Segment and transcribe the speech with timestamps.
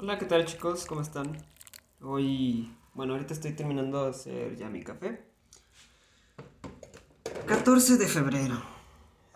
[0.00, 0.86] Hola, ¿qué tal chicos?
[0.86, 1.36] ¿Cómo están?
[2.00, 5.26] Hoy, bueno, ahorita estoy terminando de hacer ya mi café.
[7.48, 8.62] 14 de febrero.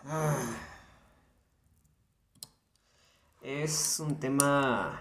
[0.05, 0.37] Ah.
[3.41, 4.97] Es un tema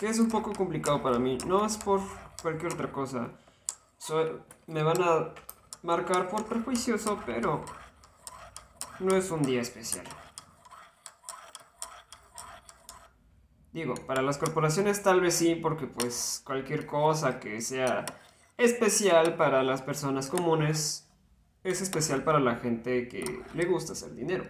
[0.00, 1.38] que es un poco complicado para mí.
[1.46, 2.00] No es por
[2.42, 3.30] cualquier otra cosa.
[4.66, 5.34] me van a
[5.84, 7.64] marcar por prejuicioso, pero
[8.98, 10.04] no es un día especial.
[13.72, 18.06] Digo, para las corporaciones tal vez sí, porque pues cualquier cosa que sea
[18.56, 21.06] especial para las personas comunes
[21.64, 24.44] es especial para la gente que le gusta hacer dinero.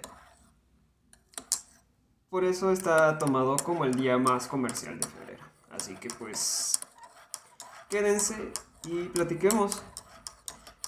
[2.30, 5.44] Por eso está tomado como el día más comercial de febrero.
[5.70, 6.78] Así que pues
[7.88, 8.52] quédense
[8.84, 9.82] y platiquemos.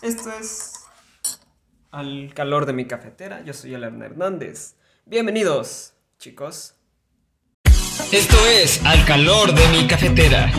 [0.02, 0.74] Esto es
[1.91, 3.43] al calor de mi cafetera.
[3.43, 4.77] Yo soy Alan Hernández.
[5.05, 6.80] Bienvenidos, chicos.
[8.09, 10.51] Esto es Al calor de mi cafetera.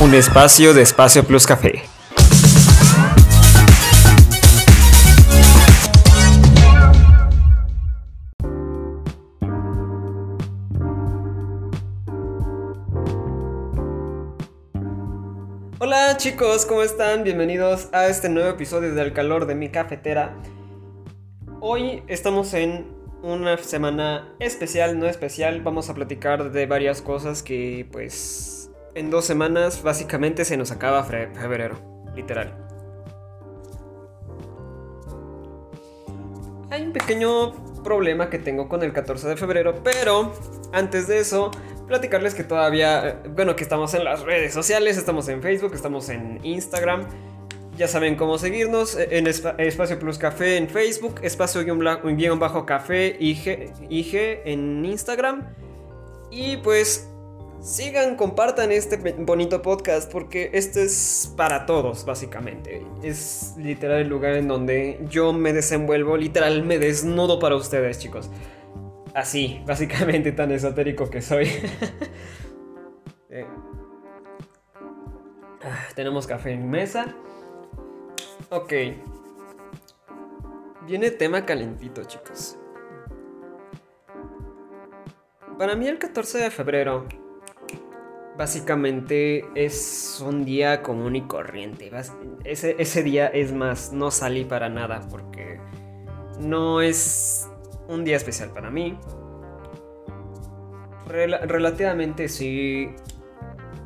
[0.00, 1.82] Un espacio de Espacio Plus Café.
[15.78, 17.22] Hola chicos, ¿cómo están?
[17.24, 20.34] Bienvenidos a este nuevo episodio de Al calor de mi cafetera.
[21.64, 22.88] Hoy estamos en
[23.22, 25.60] una semana especial, no especial.
[25.60, 31.04] Vamos a platicar de varias cosas que pues en dos semanas básicamente se nos acaba
[31.04, 31.78] febrero,
[32.16, 32.52] literal.
[36.70, 37.52] Hay un pequeño
[37.84, 40.32] problema que tengo con el 14 de febrero, pero
[40.72, 41.52] antes de eso,
[41.86, 46.40] platicarles que todavía, bueno, que estamos en las redes sociales, estamos en Facebook, estamos en
[46.42, 47.06] Instagram.
[47.76, 53.72] Ya saben cómo seguirnos en Espacio Plus Café en Facebook, Espacio guion bajo café IG,
[53.88, 55.54] IG en Instagram.
[56.30, 57.08] Y pues
[57.62, 62.84] sigan, compartan este bonito podcast porque esto es para todos, básicamente.
[63.02, 68.30] Es literal el lugar en donde yo me desenvuelvo, literal me desnudo para ustedes, chicos.
[69.14, 71.48] Así, básicamente tan esotérico que soy.
[73.34, 73.46] Eh.
[75.64, 77.16] Ah, tenemos café en mesa.
[78.54, 78.70] Ok.
[80.86, 82.58] Viene tema calentito, chicos.
[85.56, 87.06] Para mí el 14 de febrero
[88.36, 91.90] básicamente es un día común y corriente.
[92.44, 95.58] Ese, ese, día es más, no salí para nada porque
[96.38, 97.48] no es
[97.88, 98.98] un día especial para mí.
[101.06, 102.94] relativamente sí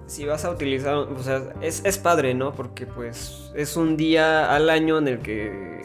[0.06, 2.53] si vas a utilizar, o sea, es, padre, ¿no?
[2.53, 5.84] Porque pues es un día al año en el que,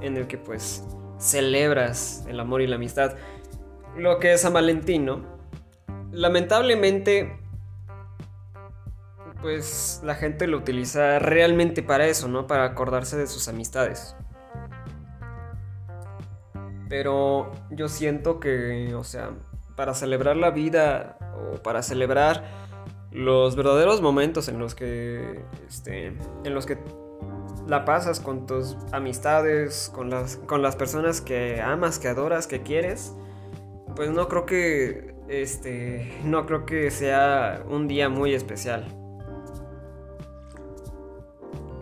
[0.00, 0.84] en el que pues
[1.18, 3.14] celebras el amor y la amistad.
[3.96, 5.22] Lo que es San Valentín, ¿no?
[6.10, 7.38] Lamentablemente,
[9.40, 12.46] pues la gente lo utiliza realmente para eso, ¿no?
[12.46, 14.14] Para acordarse de sus amistades.
[16.90, 19.30] Pero yo siento que, o sea,
[19.76, 22.44] para celebrar la vida o para celebrar
[23.12, 26.06] los verdaderos momentos en los que este,
[26.44, 26.78] en los que
[27.66, 32.62] la pasas con tus amistades, con las, con las personas que amas, que adoras, que
[32.62, 33.14] quieres,
[33.94, 38.86] pues no creo que este no creo que sea un día muy especial.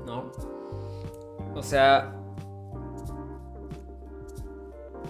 [0.06, 0.32] ¿No?
[1.54, 2.16] O sea,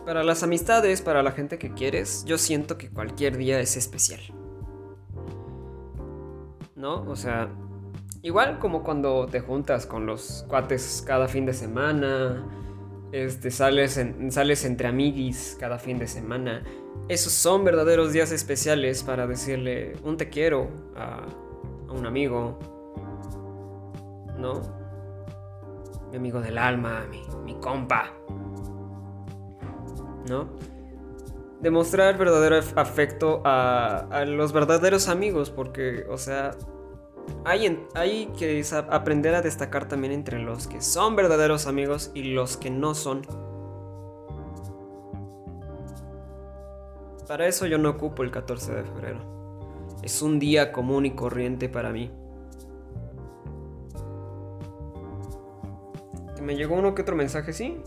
[0.05, 4.21] para las amistades, para la gente que quieres, yo siento que cualquier día es especial.
[6.81, 7.03] ¿No?
[7.09, 7.49] O sea,
[8.23, 12.45] igual como cuando te juntas con los cuates cada fin de semana,
[13.13, 16.63] este, sales, sales entre amiguis cada fin de semana.
[17.09, 21.27] Esos son verdaderos días especiales para decirle un te quiero a,
[21.91, 22.59] un amigo,
[24.39, 24.61] ¿no?
[26.11, 27.05] Mi amigo del alma,
[27.45, 28.13] mi, compa,
[30.29, 30.49] ¿no?
[31.61, 36.53] demostrar verdadero afecto a, a, los verdaderos amigos, porque, o sea,
[37.45, 42.71] hay, que aprender a destacar también entre los que son verdaderos amigos y los que
[42.71, 43.23] no son.
[47.27, 49.21] Para eso yo no ocupo el 14 de febrero.
[50.03, 52.11] Es un día común y corriente para mí.
[56.41, 57.81] me llegó uno que otro mensaje, sí.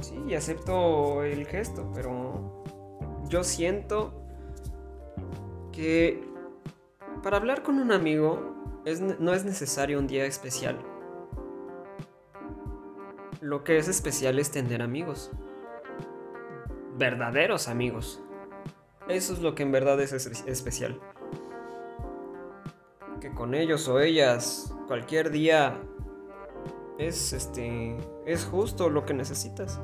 [0.00, 2.64] Sí, acepto el gesto, pero
[3.28, 4.12] yo siento
[5.72, 6.22] que
[7.22, 8.57] para hablar con un amigo
[9.18, 10.78] no es necesario un día especial.
[13.40, 15.30] Lo que es especial es tener amigos.
[16.96, 18.20] verdaderos amigos.
[19.08, 21.00] Eso es lo que en verdad es especial.
[23.20, 25.80] Que con ellos o ellas cualquier día
[26.98, 27.96] es este
[28.26, 29.80] es justo lo que necesitas.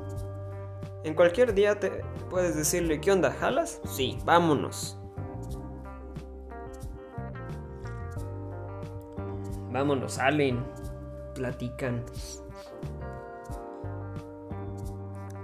[1.05, 3.31] En cualquier día te puedes decirle, "¿Qué onda?
[3.31, 4.99] ¿Jalas?" Sí, vámonos.
[9.85, 10.65] Vámonos, salen,
[11.35, 12.03] platican.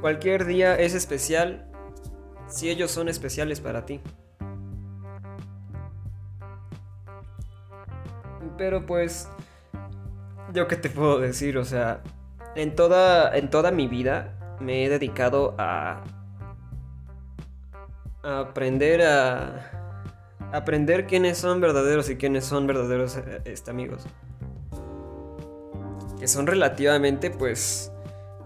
[0.01, 1.69] Cualquier día es especial
[2.47, 4.01] si ellos son especiales para ti.
[8.57, 9.29] Pero pues,
[10.55, 12.01] yo qué te puedo decir, o sea,
[12.55, 16.01] en toda, en toda mi vida me he dedicado a,
[18.23, 19.81] aprender a
[20.51, 24.07] aprender quiénes son verdaderos y quiénes son verdaderos eh, este, amigos.
[26.21, 27.91] Que son relativamente, pues,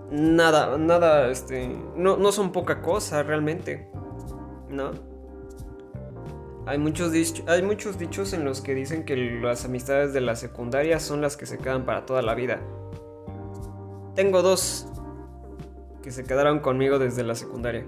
[0.09, 1.67] nada, nada, este,
[1.97, 3.91] no, no son poca cosa realmente,
[4.69, 4.91] ¿no?
[6.67, 7.11] Hay muchos,
[7.47, 11.35] hay muchos dichos en los que dicen que las amistades de la secundaria son las
[11.35, 12.61] que se quedan para toda la vida.
[14.15, 14.87] Tengo dos
[16.01, 17.85] que se quedaron conmigo desde la secundaria.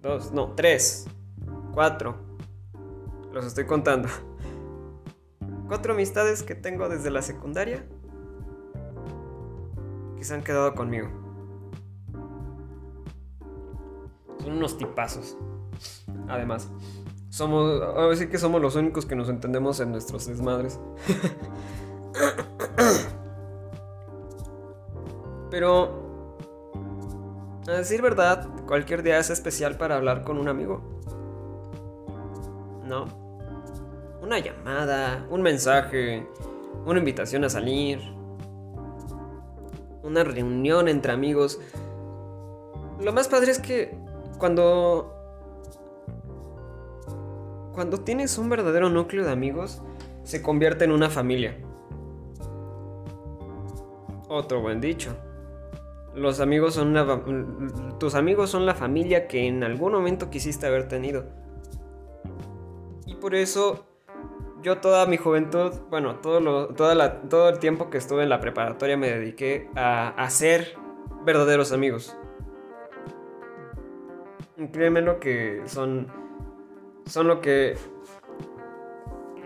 [0.00, 1.06] Dos, no, tres,
[1.72, 2.16] cuatro.
[3.32, 4.08] Los estoy contando.
[5.68, 7.86] Cuatro amistades que tengo desde la secundaria
[10.22, 11.08] que se han quedado conmigo.
[14.38, 15.36] Son unos tipazos.
[16.28, 16.70] Además,
[17.28, 17.82] somos.
[17.82, 20.78] Ahora sí que somos los únicos que nos entendemos en nuestros desmadres.
[25.50, 26.36] Pero.
[27.66, 31.00] A decir verdad, cualquier día es especial para hablar con un amigo.
[32.84, 33.06] ¿No?
[34.22, 36.28] Una llamada, un mensaje,
[36.86, 38.00] una invitación a salir,
[40.12, 41.60] una reunión entre amigos.
[43.00, 43.96] Lo más padre es que
[44.38, 45.12] cuando
[47.72, 49.80] cuando tienes un verdadero núcleo de amigos,
[50.24, 51.56] se convierte en una familia.
[54.28, 55.16] Otro buen dicho.
[56.14, 56.94] Los amigos son
[57.98, 61.24] tus amigos son la familia que en algún momento quisiste haber tenido.
[63.06, 63.86] Y por eso
[64.62, 68.96] yo toda mi juventud, bueno, todo, toda todo el tiempo que estuve en la preparatoria
[68.96, 70.76] me dediqué a hacer
[71.24, 72.16] verdaderos amigos.
[74.72, 76.06] Créeme lo que son,
[77.06, 77.76] son lo que,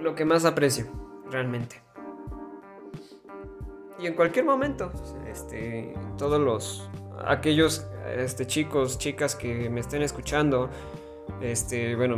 [0.03, 0.87] lo que más aprecio,
[1.31, 1.83] realmente.
[3.99, 4.93] Y en cualquier momento,
[5.27, 6.91] este, todos los,
[7.25, 10.69] aquellos, este, chicos, chicas que me estén escuchando,
[11.41, 12.17] este, bueno,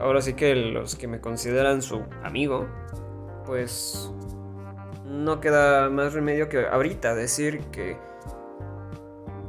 [0.00, 2.66] ahora sí que los que me consideran su amigo,
[3.46, 4.12] pues
[5.04, 7.96] no queda más remedio que ahorita decir que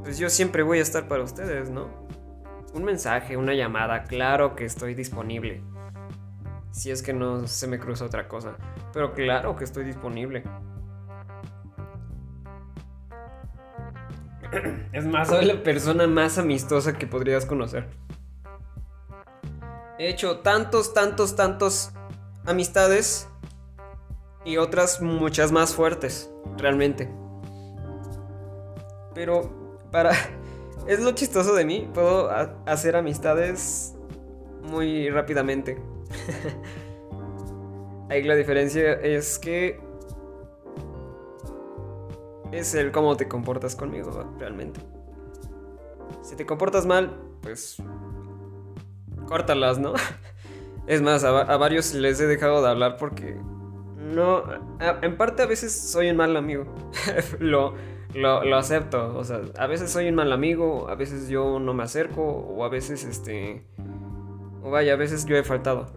[0.04, 1.88] pues yo siempre voy a estar para ustedes, ¿no?
[2.74, 5.62] Un mensaje, una llamada, claro que estoy disponible.
[6.72, 8.56] Si es que no se me cruza otra cosa.
[8.94, 10.44] Pero claro que estoy disponible.
[14.92, 17.88] Es más, soy la persona más amistosa que podrías conocer.
[20.00, 21.92] He hecho tantos, tantos, tantos
[22.46, 23.28] amistades
[24.46, 27.14] y otras muchas más fuertes, realmente.
[29.14, 30.12] Pero para...
[30.88, 32.32] Es lo chistoso de mí, puedo
[32.66, 33.96] hacer amistades
[34.64, 35.80] muy rápidamente.
[38.10, 39.80] Ahí la diferencia es que
[42.52, 44.80] es el cómo te comportas conmigo, realmente.
[46.24, 47.78] Si te comportas mal, pues
[49.30, 49.94] córtalas, ¿no?
[50.88, 53.38] Es más, a, varios les he dejado de hablar porque
[54.00, 54.44] no,
[55.04, 56.66] en parte a veces soy un mal amigo.
[57.40, 57.76] lo,
[58.16, 59.16] lo, acepto.
[59.16, 62.64] O sea, a veces soy un mal amigo, a veces yo no me acerco, o
[62.64, 63.64] a veces este.
[64.64, 65.94] O vaya, a veces yo he faltado.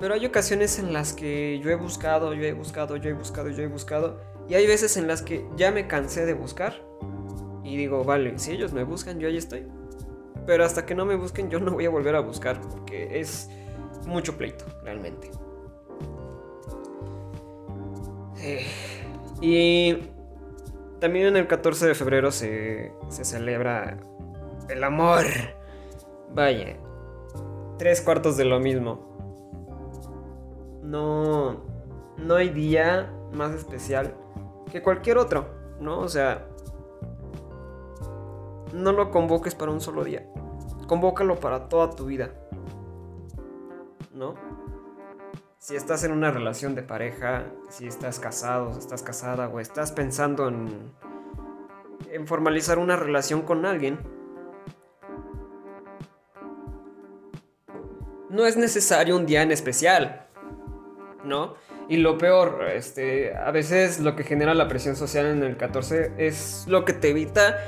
[0.00, 3.48] Pero hay ocasiones en las que yo he buscado, yo he buscado, yo he buscado,
[3.48, 4.20] yo he buscado.
[4.48, 6.74] Y hay veces en las que ya me cansé de buscar.
[7.64, 9.66] Y digo, vale, si ellos me buscan, yo ahí estoy.
[10.46, 13.50] Pero hasta que no me busquen yo no voy a volver a buscar porque es
[14.06, 15.30] mucho pleito, realmente.
[18.38, 18.66] Eh,
[19.40, 19.98] y
[21.00, 23.98] también el 14 de febrero se, se celebra
[24.68, 25.24] el amor.
[26.32, 26.76] Vaya,
[27.78, 29.16] tres cuartos de lo mismo.
[30.82, 31.64] No,
[32.16, 34.14] no hay día más especial
[34.70, 35.48] que cualquier otro,
[35.80, 35.98] ¿no?
[36.00, 36.46] O sea,
[38.72, 40.26] no lo convoques para un solo día.
[40.86, 42.30] Convócalo para toda tu vida.
[44.14, 44.34] ¿No?
[45.58, 49.90] Si estás en una relación de pareja, si estás casado, si estás casada o estás
[49.90, 50.92] pensando en,
[52.12, 53.98] en formalizar una relación con alguien,
[58.30, 60.26] no es necesario un día en especial,
[61.24, 61.54] ¿no?
[61.88, 66.12] Y lo peor, este, a veces lo que genera la presión social en el 14
[66.18, 67.58] es lo que te evita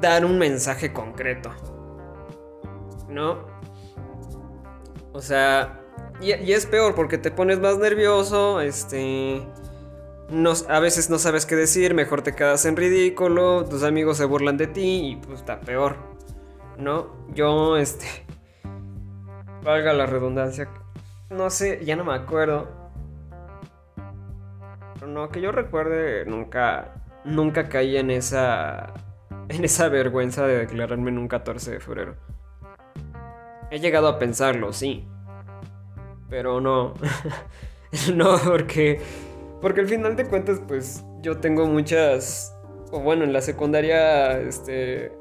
[0.00, 1.50] dar un mensaje concreto,
[3.08, 3.46] ¿no?
[5.12, 5.80] O sea,
[6.20, 9.42] y, es peor porque te pones más nervioso, este...
[10.30, 14.26] No, a veces no sabes qué decir, mejor te quedas en ridículo, tus amigos se
[14.26, 15.96] burlan de ti y pues está peor,
[16.76, 17.16] ¿no?
[17.34, 18.06] Yo, este...
[19.62, 20.68] Valga la redundancia,
[21.30, 22.68] no sé, ya no me acuerdo.
[24.94, 28.92] Pero no, que yo recuerde, nunca, nunca caí en esa,
[29.58, 32.16] en esa vergüenza de declararme en un 14 de febrero.
[33.70, 35.06] He llegado a pensarlo, sí.
[36.30, 36.94] Pero no.
[38.14, 39.00] no, porque.
[39.60, 42.54] Porque al final de cuentas, pues yo tengo muchas.
[42.90, 45.12] O bueno, en la secundaria, este.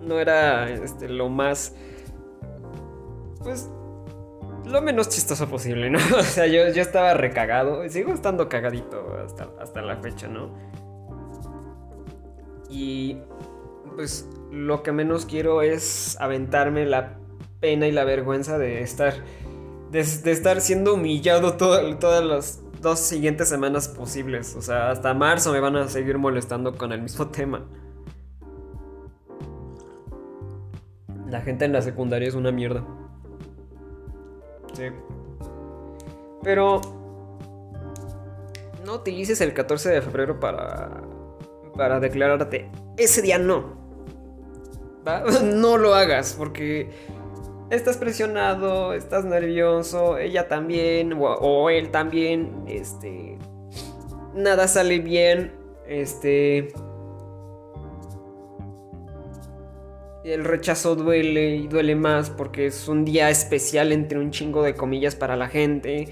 [0.00, 1.74] No era este, lo más.
[3.42, 3.70] Pues.
[4.64, 5.98] Lo menos chistoso posible, ¿no?
[6.18, 7.88] O sea, yo, yo estaba recagado.
[7.88, 10.50] Sigo estando cagadito hasta, hasta la fecha, ¿no?
[12.70, 13.18] Y.
[13.94, 17.18] Pues lo que menos quiero es aventarme la
[17.60, 19.14] pena y la vergüenza de estar
[19.90, 24.54] de, estar siendo humillado todas las dos siguientes semanas posibles.
[24.56, 27.64] O sea, hasta marzo me van a seguir molestando con el mismo tema.
[31.28, 32.84] La gente en la secundaria es una mierda.
[34.74, 34.84] Sí.
[36.42, 36.80] Pero
[38.84, 41.02] no utilices el 14 de febrero para
[41.76, 42.70] para declararte.
[42.96, 43.76] Ese día no.
[45.44, 46.90] No lo hagas porque
[47.70, 53.38] estás presionado, estás nervioso, ella también, o, él también, este,
[54.34, 55.52] nada sale bien,
[55.86, 56.72] este,
[60.24, 64.74] el rechazo duele y duele más porque es un día especial entre un chingo de
[64.74, 66.08] comillas para la gente.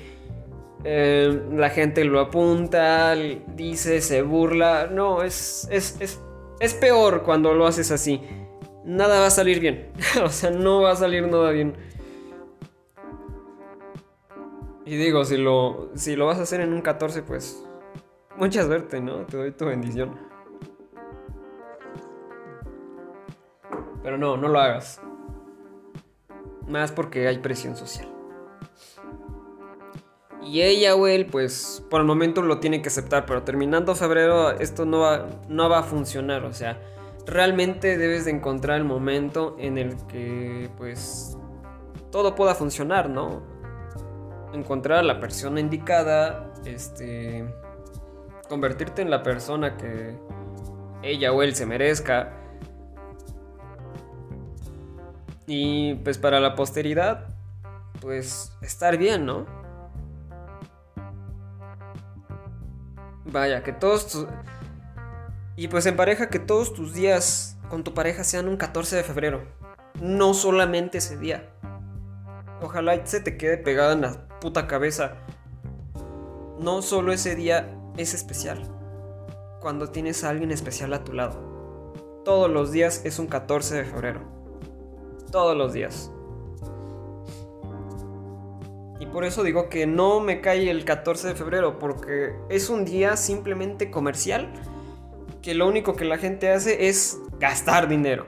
[0.84, 4.86] Eh, la gente lo apunta, dice, se burla.
[4.86, 6.20] No, es, es, es,
[6.60, 8.20] es peor cuando lo haces así
[8.84, 9.90] nada va a salir bien.
[10.24, 11.74] o sea, no va a salir nada bien.
[14.86, 17.64] Y digo, si lo, si lo vas a hacer en un 14, pues
[18.36, 19.24] mucha suerte, ¿no?
[19.24, 20.14] Te doy tu bendición.
[24.02, 25.00] Pero no, no lo hagas.
[26.68, 28.13] Más porque hay presión social.
[30.44, 34.84] Y ella él, pues por el momento lo tiene que aceptar, pero terminando febrero esto
[34.84, 36.78] no va, no va a funcionar, o sea
[37.26, 41.36] realmente debes de encontrar el momento en el que pues
[42.10, 43.42] todo pueda funcionar, ¿no?
[44.52, 47.44] Encontrar a la persona indicada, este
[48.48, 50.16] convertirte en la persona que
[51.02, 52.40] ella o él se merezca.
[55.46, 57.26] Y pues para la posteridad,
[58.00, 59.63] pues estar bien, ¿no?
[63.34, 64.28] Vaya, que todos tus
[65.56, 69.02] y pues en pareja que todos tus días con tu pareja sean un 14 de
[69.02, 69.42] febrero.
[70.00, 71.50] No solamente ese día.
[72.62, 75.16] Ojalá se te quede pegada en la puta cabeza.
[76.60, 78.70] No solo ese día es especial.
[79.60, 81.92] Cuando tienes a alguien especial a tu lado.
[82.24, 84.20] Todos los días es un 14 de febrero.
[85.32, 86.12] Todos los días.
[89.00, 92.84] Y por eso digo que no me cae el 14 de febrero, porque es un
[92.84, 94.52] día simplemente comercial
[95.42, 98.26] que lo único que la gente hace es gastar dinero.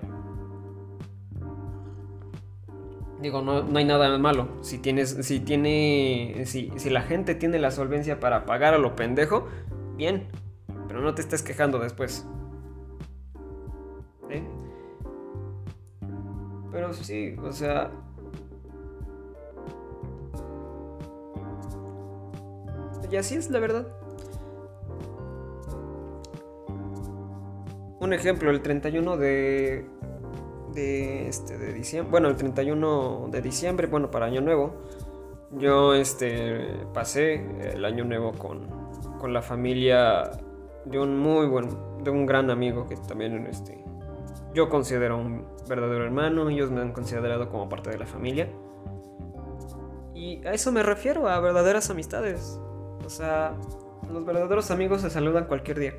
[3.21, 4.49] Digo, no, hay nada malo.
[4.61, 8.95] Si tienes, si tiene, si, si la gente tiene la solvencia para pagar a lo
[8.95, 9.49] pendejo,
[9.97, 10.29] bien.
[10.87, 12.27] Pero no te estés quejando después.
[14.29, 14.43] ¿Eh?
[16.71, 17.91] Pero sí, o sea,
[23.11, 23.87] y así es la verdad.
[28.07, 29.87] un ejemplo, el 31 de,
[30.75, 34.75] de, este, de diciembre, bueno, el 31 de diciembre, bueno, para Año Nuevo,
[35.53, 38.67] yo este, pasé el Año Nuevo con,
[39.19, 40.31] con la familia
[40.85, 41.69] de un muy buen,
[42.03, 43.83] de un gran amigo que también este,
[44.55, 48.49] yo considero un verdadero hermano, ellos me han considerado como parte de la familia.
[50.15, 52.59] Y a eso me refiero, a verdaderas amistades.
[53.07, 53.55] O sea,
[54.13, 55.95] los verdaderos amigos se saludan cualquier día.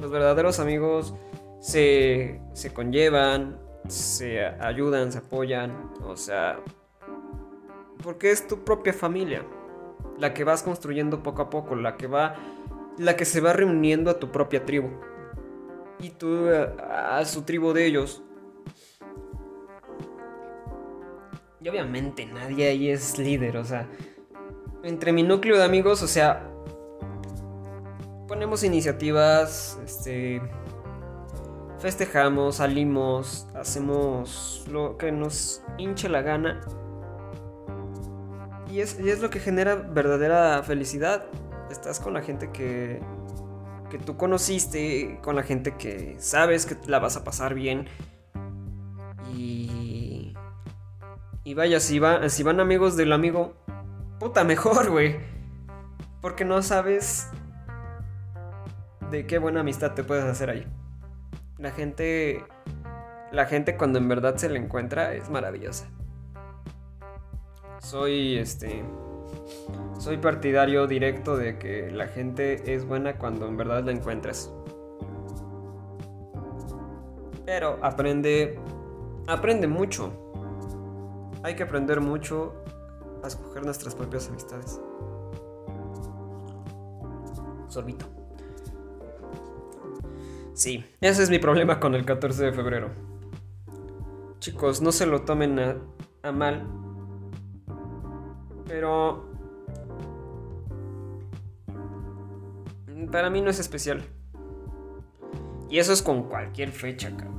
[0.00, 1.14] Los verdaderos amigos
[1.60, 6.58] se, se conllevan, se ayudan, se apoyan, o sea,
[8.02, 9.44] porque es tu propia familia,
[10.18, 12.34] la que vas construyendo poco a poco, la que va,
[12.98, 14.88] la que se va reuniendo a tu propia tribu
[16.00, 18.22] y tú a, su tribu de ellos.
[21.60, 23.88] Y obviamente nadie ahí es líder, o sea,
[24.82, 26.48] entre mi núcleo de amigos, o sea,
[28.26, 30.40] ponemos iniciativas, este,
[31.78, 36.60] festejamos, salimos, hacemos lo que nos hinche la gana.
[38.70, 41.26] Y es, y es lo que genera verdadera felicidad.
[41.70, 43.00] Estás con la gente que,
[43.90, 47.86] que tú conociste, con la gente que sabes que la vas a pasar bien.
[49.34, 50.34] Y...
[51.44, 53.54] Y vaya, si, va, si van amigos del amigo,
[54.22, 55.16] puta mejor, güey.
[56.20, 57.28] Porque no sabes
[59.10, 60.64] de qué buena amistad te puedes hacer ahí.
[61.58, 62.44] La gente.
[63.32, 65.88] La gente cuando en verdad se le encuentra es maravillosa.
[67.80, 68.84] Soy este.
[69.98, 74.52] Soy partidario directo de que la gente es buena cuando en verdad la encuentras.
[77.44, 78.56] Pero aprende.
[79.26, 80.12] Aprende mucho.
[81.42, 82.62] Hay que aprender mucho
[83.22, 84.80] a escoger nuestras propias amistades.
[87.68, 88.06] Sorbito.
[90.54, 92.90] Sí, ese es mi problema con el 14 de febrero.
[94.38, 96.66] Chicos, no se lo tomen a, mal.
[98.66, 99.30] Pero...
[103.10, 104.02] Para mí no es especial.
[105.70, 107.32] Y eso es con cualquier fecha, cabrón.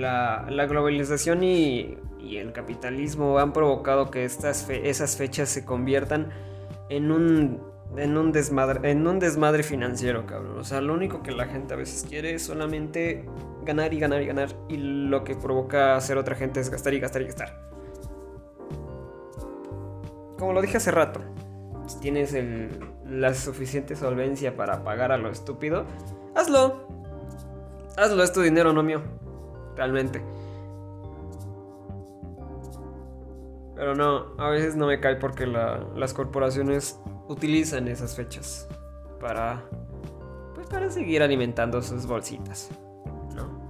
[0.00, 6.30] La, globalización y, y, el capitalismo han provocado que estas esas fechas se conviertan
[6.88, 7.60] en un
[7.96, 10.58] en un desmadre, en un desmadre financiero, cabrón.
[10.58, 13.24] O sea, lo único que la gente a veces quiere es solamente
[13.64, 14.48] ganar y ganar y ganar.
[14.68, 17.66] Y lo que provoca hacer otra gente es gastar y gastar y gastar.
[20.38, 21.20] Como lo dije hace rato,
[21.86, 22.36] si tienes
[23.08, 25.86] la suficiente solvencia para pagar a lo estúpido,
[26.34, 26.86] hazlo.
[27.96, 29.00] Hazlo, es tu dinero, no mío.
[29.76, 30.22] Realmente.
[33.76, 38.66] Pero no, a veces no me cae porque las corporaciones utilizan esas fechas
[39.20, 39.62] para
[40.54, 42.70] pues para seguir alimentando sus bolsitas,
[43.34, 43.60] ¿no?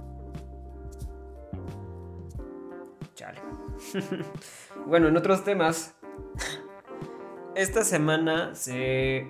[3.15, 3.41] Chale.
[4.85, 5.93] bueno, en otros temas
[7.55, 9.27] esta semana se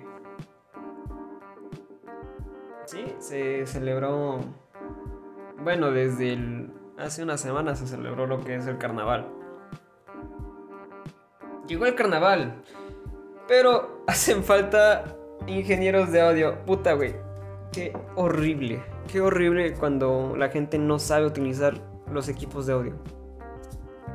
[2.86, 4.40] Sí, se celebró
[5.58, 9.37] bueno, desde el hace una semana se celebró lo que es el carnaval.
[11.68, 12.62] Llegó el carnaval.
[13.46, 16.64] Pero hacen falta ingenieros de audio.
[16.64, 17.14] Puta, güey.
[17.72, 18.82] Qué horrible.
[19.12, 21.74] Qué horrible cuando la gente no sabe utilizar
[22.10, 22.94] los equipos de audio.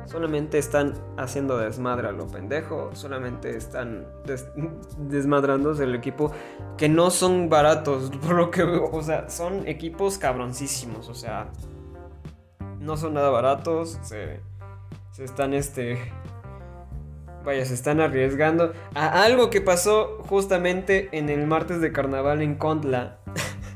[0.06, 2.90] Solamente están haciendo desmadre a lo pendejo.
[2.94, 4.06] Solamente están
[4.98, 6.32] desmadrándose el equipo.
[6.76, 8.10] Que no son baratos.
[8.26, 11.08] Por lo que O sea, son equipos cabroncísimos.
[11.08, 11.50] O sea.
[12.80, 13.98] No son nada baratos.
[14.02, 14.40] Se,
[15.12, 15.98] se están este
[17.44, 22.56] vaya, se están arriesgando a algo que pasó justamente en el martes de carnaval en
[22.56, 23.18] Contla.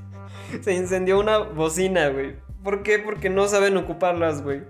[0.63, 2.37] se incendió una bocina, güey.
[2.65, 2.99] ¿Por qué?
[2.99, 4.63] Porque no saben ocuparlas, güey.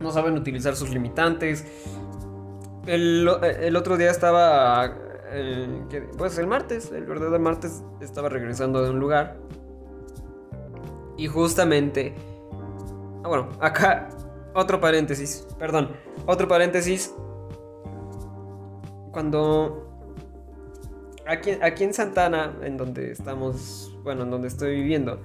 [0.00, 1.64] No saben utilizar sus limitantes.
[2.86, 3.28] El,
[3.76, 4.94] otro día estaba...
[6.16, 9.36] Pues el martes, el verdadero martes, estaba regresando de un lugar.
[11.16, 12.14] Y justamente...
[13.24, 14.08] Ah, bueno, acá
[14.56, 15.90] otro paréntesis, perdón,
[16.26, 17.14] otro paréntesis.
[19.12, 19.86] Cuando
[21.26, 25.20] aquí, aquí en Santana, en donde estamos, bueno, en donde estoy viviendo,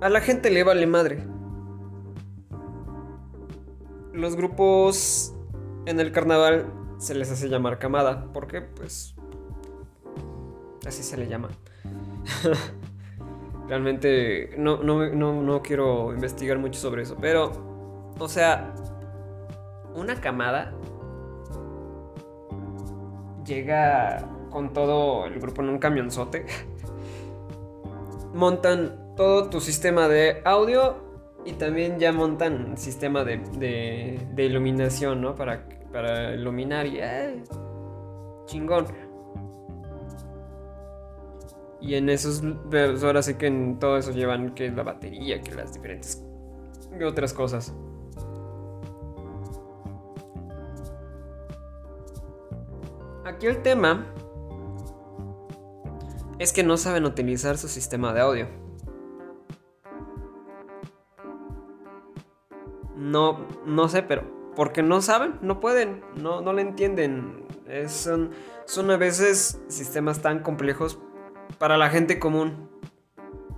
[0.00, 1.24] a la gente le vale madre.
[4.12, 5.32] Los grupos
[5.86, 9.14] en el carnaval se les hace llamar camada, porque pues
[10.84, 11.50] así se le llama.
[13.68, 17.16] Realmente no, no, quiero investigar mucho sobre eso.
[17.20, 17.52] Pero,
[18.18, 18.74] o sea,
[19.94, 20.72] una camada
[23.44, 26.46] llega con todo el grupo en un camionzote.
[28.34, 30.96] montan todo tu sistema de audio
[31.44, 35.34] y también ya montan sistema de, de, iluminación, ¿no?
[35.34, 36.98] Para, para iluminar y...
[36.98, 37.42] Eh,
[38.46, 39.11] chingón.
[41.82, 42.42] Y en esos,
[43.02, 46.24] ahora sí que en todo eso llevan que la batería, que las diferentes
[47.04, 47.74] otras cosas.
[53.24, 54.06] Aquí el tema
[56.38, 58.46] es que no saben utilizar su sistema de audio.
[62.96, 64.22] No, no sé, pero
[64.54, 67.46] porque no saben, no pueden, no, no le entienden.
[67.88, 68.30] son,
[68.64, 71.00] son a veces sistemas tan complejos
[71.58, 72.70] para la gente común,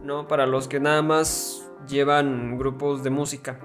[0.02, 0.28] ¿no?
[0.28, 3.58] Para los que nada más llevan grupos de música.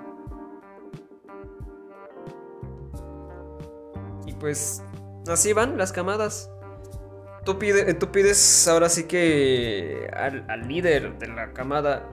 [4.26, 4.84] Y pues
[5.28, 6.52] así van las camadas.
[7.46, 7.58] Tú,
[8.00, 12.08] tú pides ahora sí que al, líder de la camada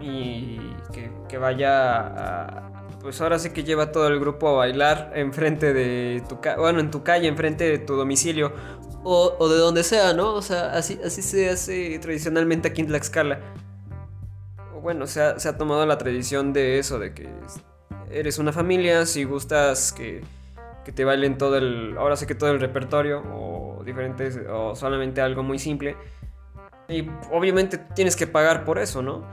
[0.00, 0.58] y
[0.92, 5.72] que, que vaya a, pues ahora sí que lleva todo el grupo a bailar enfrente
[5.72, 8.52] de tu bueno, en tu calle, enfrente de tu domicilio
[9.10, 10.34] o, de donde sea, ¿no?
[10.34, 13.40] O sea, así, así se hace tradicionalmente aquí en Tlaxcala.
[14.76, 17.28] O bueno, se ha, se ha tomado la tradición de eso, de que
[18.10, 20.22] eres una familia, si gustas que,
[20.84, 25.20] que te bailen todo el, ahora sí que todo el repertorio o diferentes, o solamente
[25.20, 25.96] algo muy simple.
[26.88, 29.24] Y obviamente tienes que pagar por eso, ¿no?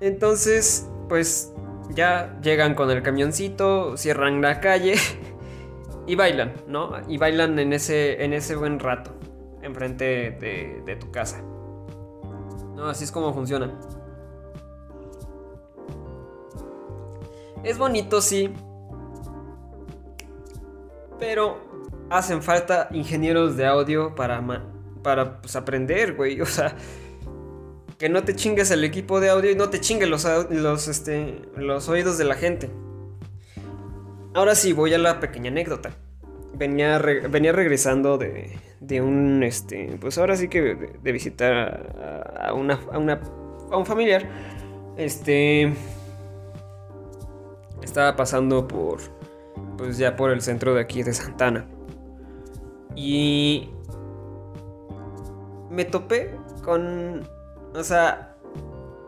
[0.00, 1.52] Entonces, pues
[1.90, 4.94] ya llegan con el camioncito, cierran la calle
[6.06, 6.92] y bailan, ¿no?
[7.08, 9.12] Y bailan en ese, en ese buen rato,
[9.62, 11.42] enfrente de, de tu casa.
[12.74, 13.72] No, así es como funciona.
[17.62, 18.52] Es bonito, sí.
[21.18, 21.58] Pero
[22.10, 24.44] hacen falta ingenieros de audio para,
[25.02, 26.40] para pues, aprender, güey.
[26.42, 26.76] O sea,
[27.98, 31.42] que no te chingues el equipo de audio y no te chingues los, los, este,
[31.56, 32.70] los oídos de la gente.
[34.34, 35.92] Ahora sí, voy a la pequeña anécdota.
[36.54, 42.78] Venía, venía regresando de, de, un, este, pues ahora sí que de, visitar a, una,
[42.92, 43.20] a, una,
[43.70, 44.28] a un familiar.
[44.96, 45.72] Este,
[47.82, 49.00] estaba pasando por,
[49.76, 51.66] pues ya por el centro de aquí de Santana.
[52.94, 53.70] Y
[55.70, 57.22] me topé con
[57.74, 58.36] o sea,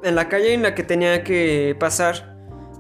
[0.03, 2.36] en la calle en la que tenía que pasar,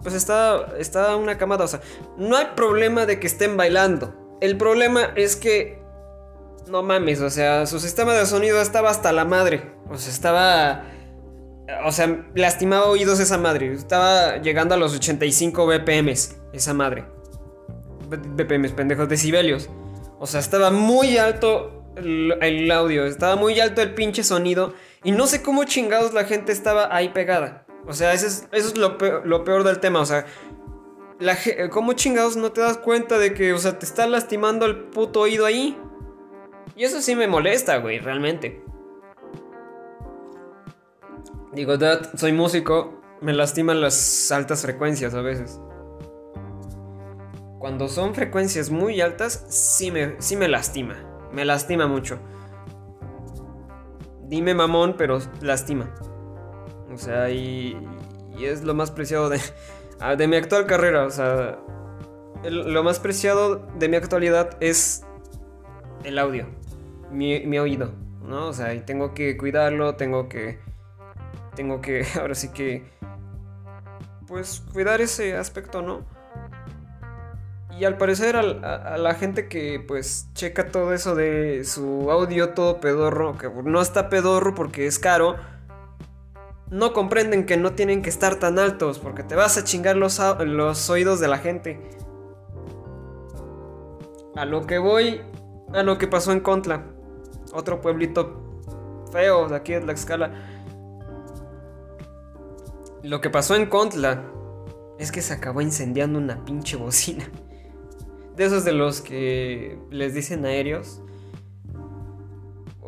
[0.07, 1.65] pues estaba, estaba una camada.
[1.65, 1.81] O sea,
[2.17, 4.15] no hay problema de que estén bailando.
[4.41, 5.83] El problema es que,
[6.69, 9.73] no mames, o sea, su sistema de sonido estaba hasta la madre.
[9.91, 10.85] O sea, estaba...
[11.85, 13.73] O sea, lastimaba oídos esa madre.
[13.73, 17.05] Estaba llegando a los 85 BPMs, esa madre.
[18.09, 19.69] BPMs, pendejos, decibelios.
[20.21, 24.73] O sea, estaba muy alto el, el audio, estaba muy alto el pinche sonido.
[25.03, 27.66] Y no sé cómo chingados la gente estaba ahí pegada.
[27.87, 30.01] O sea, eso es, eso es lo, peor, del tema.
[30.01, 30.27] O sea,
[31.19, 31.37] la,
[31.71, 35.21] ¿cómo chingados no te das cuenta de que, o sea, te está lastimando el puto
[35.21, 35.79] oído ahí?
[36.75, 38.63] Y eso sí me molesta, güey, realmente.
[41.53, 45.61] Digo, dad, soy músico, me lastiman las altas frecuencias a veces.
[47.59, 50.97] Cuando son frecuencias muy altas, sí me, sí me lastima.
[51.33, 52.19] Me lastima mucho
[54.29, 55.93] dime mamón, pero lastima.
[56.97, 57.77] O sea, y,
[58.39, 59.39] y es lo más preciado de,
[60.01, 61.05] ah, de mi actual carrera.
[61.05, 61.59] O sea,
[62.43, 65.05] lo más preciado de mi actualidad es
[66.05, 66.47] el audio,
[67.11, 68.47] mi, mi, oído, ¿no?
[68.49, 70.59] O sea, y tengo que cuidarlo, tengo que,
[71.55, 72.85] tengo que, ahora sí que,
[74.27, 76.03] pues cuidar ese aspecto, ¿no?
[77.79, 82.81] Y al parecer a, la gente que pues checa todo eso de su audio todo
[82.81, 85.37] pedorro, que no está pedorro porque es caro,
[86.71, 90.21] no comprenden que no tienen que estar tan altos porque te vas a chingar los,
[90.45, 91.81] los oídos de la gente.
[94.35, 95.23] A lo que voy,
[95.73, 96.85] a lo que pasó en Contla,
[97.53, 98.63] otro pueblito
[99.13, 100.33] feo de aquí de Tlaxcala.
[103.03, 104.25] Lo que pasó en Contla
[104.99, 107.31] es que se acabó incendiando una pinche bocina
[108.37, 111.03] de esos de los que les dicen aéreos.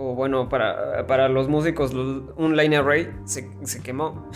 [0.00, 3.50] O bueno, para, para los músicos, un line array se,
[3.82, 4.30] quemó.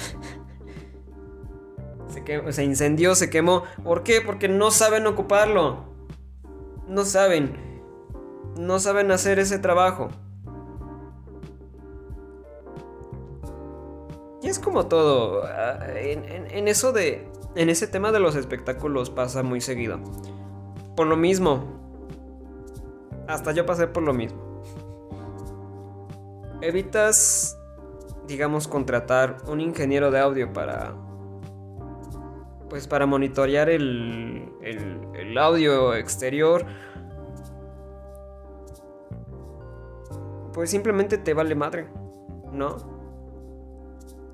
[2.08, 3.62] se, se incendió, se quemó.
[3.84, 4.20] ¿Por qué?
[4.20, 5.84] Porque no saben ocuparlo.
[6.88, 7.54] No saben.
[8.58, 10.08] No saben hacer ese trabajo.
[14.42, 15.44] Y es como todo.
[15.44, 17.28] Ah, en eso de.
[17.54, 20.00] En ese tema de los espectáculos pasa muy seguido.
[20.96, 21.62] Por lo mismo.
[23.28, 24.51] Hasta yo pasé por lo mismo.
[26.62, 27.58] Evitas,
[28.28, 30.94] digamos, contratar un ingeniero de audio para...
[32.70, 36.64] Pues para monitorear el, el, audio exterior.
[40.54, 41.88] Pues simplemente te vale madre,
[42.52, 42.76] ¿no?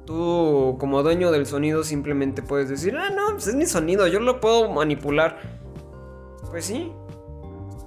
[0.05, 4.21] Tú como dueño del sonido simplemente puedes decir, ah, no, pues es mi sonido, yo
[4.21, 5.39] lo puedo manipular.
[6.51, 6.93] Pues sí.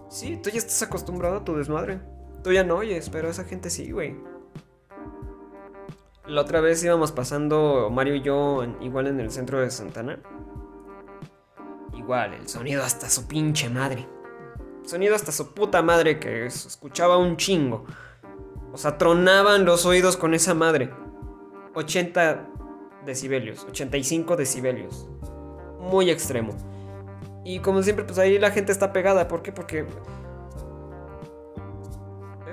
[0.10, 2.02] Sí, tú ya estás acostumbrado a tu desmadre.
[2.44, 4.31] Tú ya no oyes, pero esa gente sí, güey.
[6.28, 10.20] La otra vez íbamos pasando Mario y yo igual en el centro de Santana.
[11.98, 14.08] Igual, el sonido hasta su pinche madre.
[14.84, 17.86] Sonido hasta su puta madre que escuchaba un chingo.
[18.72, 20.94] O sea, tronaban los oídos con esa madre.
[21.74, 22.50] 80
[23.06, 25.10] decibelios, 85 decibelios.
[25.80, 26.54] Muy extremo.
[27.44, 29.28] Y como siempre, pues ahí la gente está pegada.
[29.28, 29.52] ¿Por qué?
[29.52, 29.88] Porque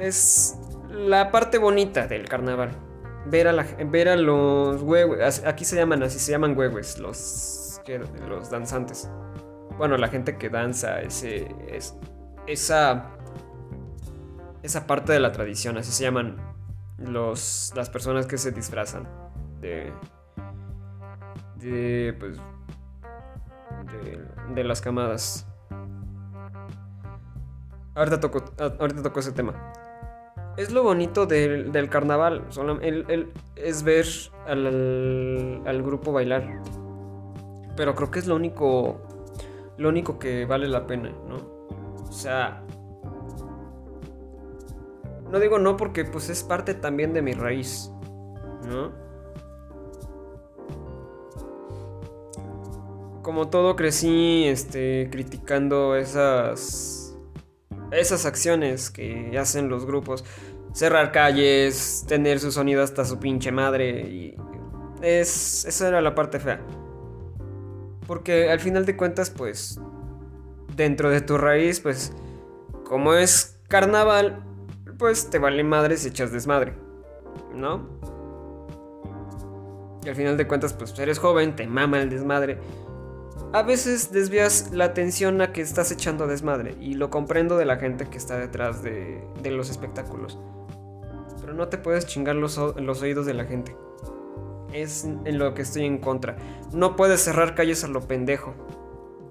[0.00, 0.58] es
[0.90, 2.87] la parte bonita del carnaval.
[3.26, 3.52] Ver a,
[3.86, 5.42] ver a los huevos.
[5.44, 7.80] Aquí se llaman así, se llaman huevos, los,
[8.28, 9.08] los danzantes.
[9.76, 11.96] Bueno, la gente que danza, ese, es,
[12.46, 13.10] esa,
[14.62, 16.36] esa parte de la tradición, así se llaman
[16.98, 19.08] los, las personas que se disfrazan
[19.60, 19.92] de,
[21.56, 22.38] de, pues,
[24.54, 25.46] de, las camadas.
[27.94, 29.72] Ahorita tocó, ahorita tocó ese tema
[30.58, 32.44] es lo bonito del, del carnaval.
[33.54, 34.06] es ver
[34.46, 36.60] al, al, grupo bailar.
[37.76, 39.00] Pero creo que es lo único.
[39.76, 41.36] Lo único que vale la pena, ¿no?
[42.08, 42.64] O sea.
[45.30, 47.92] No digo no porque pues es parte también de mi raíz.
[48.68, 48.90] ¿No?
[53.22, 56.98] Como todo crecí este, criticando esas
[57.90, 60.24] esas acciones que hacen los grupos.
[60.78, 64.00] Cerrar calles, tener su sonido hasta su pinche madre.
[64.08, 64.36] Y
[65.02, 66.60] es, esa era la parte fea.
[68.06, 69.80] Porque al final de cuentas, pues,
[70.76, 72.12] dentro de tu raíz, pues,
[72.84, 74.44] como es carnaval,
[74.98, 76.74] pues te vale madre si echas desmadre.
[77.52, 77.88] ¿No?
[80.04, 82.58] Y al final de cuentas, pues eres joven, te mama el desmadre
[83.52, 87.76] a veces desvías la atención a que estás echando desmadre y lo comprendo de la
[87.76, 90.38] gente que está detrás de, los espectáculos.
[91.48, 93.74] Pero no te puedes chingar los, los, oídos de la gente.
[94.70, 96.36] Es en lo que estoy en contra.
[96.74, 98.52] No puedes cerrar calles a lo pendejo.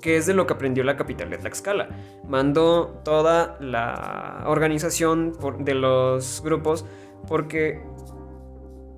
[0.01, 1.89] Que es de lo que aprendió la capital de Tlaxcala.
[2.27, 6.86] Mandó toda la organización de los grupos
[7.27, 7.84] porque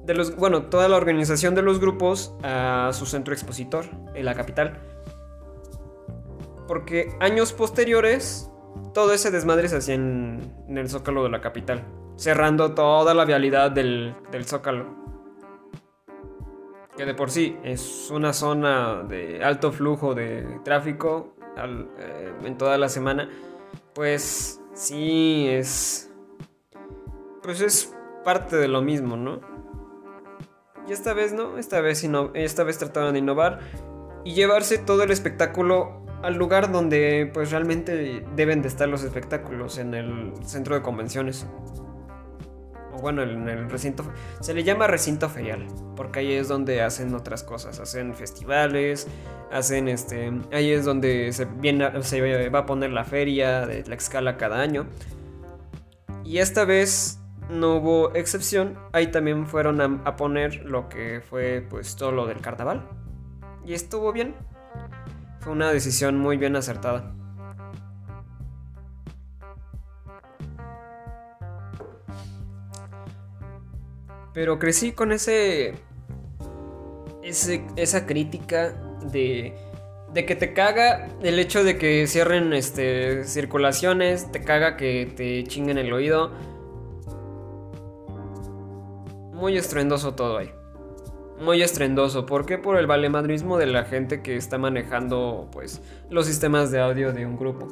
[0.05, 3.83] de los, bueno, toda la organización de los grupos a su centro expositor
[4.15, 4.79] en la capital.
[6.69, 8.48] Porque años posteriores,
[8.93, 11.83] todo ese desmadre se hacía en, el zócalo de la capital,
[12.15, 14.97] cerrando toda la vialidad del, zócalo.
[16.97, 22.77] Que de por sí es una zona de alto flujo de tráfico eh, en toda
[22.77, 23.29] la semana.
[23.93, 26.11] Pues sí es.
[27.41, 29.39] Pues es parte de lo mismo, ¿no?
[30.87, 33.59] Y esta vez no, esta vez, esta vez trataron de innovar
[34.25, 39.77] y llevarse todo el espectáculo al lugar donde pues realmente deben de estar los espectáculos,
[39.77, 41.47] en el centro de convenciones.
[42.93, 44.03] O bueno, en el recinto...
[44.41, 49.07] Se le llama recinto ferial, porque ahí es donde hacen otras cosas, hacen festivales,
[49.51, 50.31] hacen este...
[50.51, 54.59] Ahí es donde se, viene, se va a poner la feria de la escala cada
[54.59, 54.87] año.
[56.25, 61.65] Y esta vez no hubo excepción, ahí también fueron a, a poner lo que fue
[61.69, 62.87] pues todo lo del carnaval.
[63.65, 64.35] Y estuvo bien,
[65.39, 67.13] fue una decisión muy bien acertada.
[74.33, 75.73] Pero crecí con ese,
[77.23, 78.73] esa crítica
[79.11, 79.53] de,
[80.13, 85.43] de que te caga el hecho de que cierren este, circulaciones, te caga que te
[85.45, 86.31] chinguen el oído.
[89.33, 90.51] Muy estruendoso todo ahí
[91.39, 92.25] muy estrendoso.
[92.25, 92.57] ¿Por qué?
[92.57, 97.25] Por el valemadrismo de la gente que está manejando pues los sistemas de audio de
[97.25, 97.67] un grupo.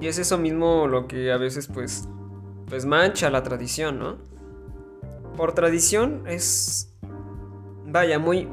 [0.00, 2.08] Y es eso mismo lo que a veces pues
[2.68, 4.18] pues mancha la tradición, ¿no?
[5.36, 6.94] Por tradición es
[7.86, 8.48] vaya muy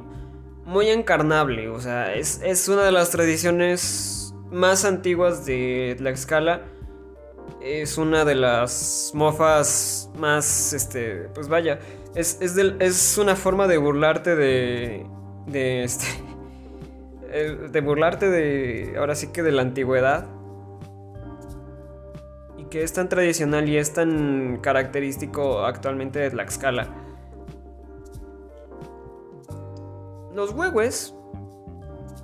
[0.65, 6.63] muy encarnable, o sea, es, es una de las tradiciones más antiguas de la escala
[7.61, 11.79] es una de las mofas más, este, pues vaya,
[12.15, 15.05] es, es, una forma de burlarte de,
[15.47, 16.07] de, este,
[17.69, 20.27] de burlarte de, ahora sí que de la antigüedad.
[22.57, 26.87] Y que es tan tradicional y es tan característico actualmente de Tlaxcala.
[30.33, 31.15] Los huehues,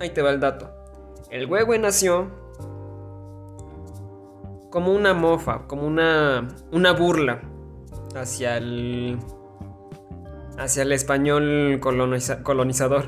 [0.00, 0.70] ahí te va el dato.
[1.30, 2.43] El huehue nació
[4.74, 7.42] como una mofa, como una, una burla
[8.16, 9.20] hacia el,
[10.58, 13.04] hacia el español colonizador.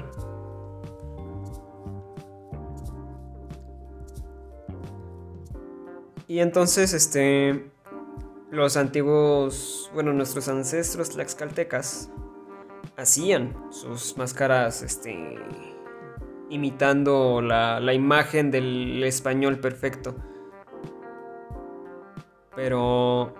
[6.29, 7.69] Y entonces, este,
[8.53, 12.13] los antiguos, bueno, nuestros ancestros tlaxcaltecas
[12.97, 15.35] hacían sus máscaras, este,
[16.49, 20.15] imitando la, la imagen del español perfecto.
[22.57, 23.33] Pero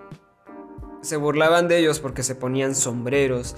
[1.01, 3.55] se burlaban de ellos porque se ponían sombreros,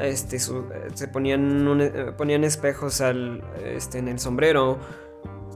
[0.00, 4.78] este, se ponían, eh, ponían espejos al, este, en el sombrero.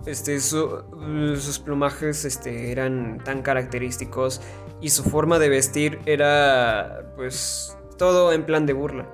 [0.04, 4.40] Este, sus plumajes este, eran tan característicos
[4.80, 9.08] y su forma de vestir era pues todo en plan de burla.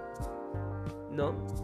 [1.11, 1.62] ¿No?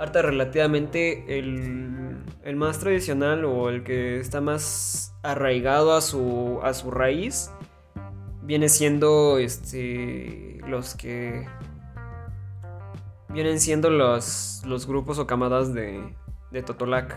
[0.00, 6.72] Ahorita relativamente el, el, más tradicional o el que está más arraigado a su, a
[6.72, 7.50] su raíz
[8.40, 11.46] viene siendo este los que
[13.28, 16.16] vienen siendo los, los grupos o camadas de,
[16.50, 17.14] de Totolac.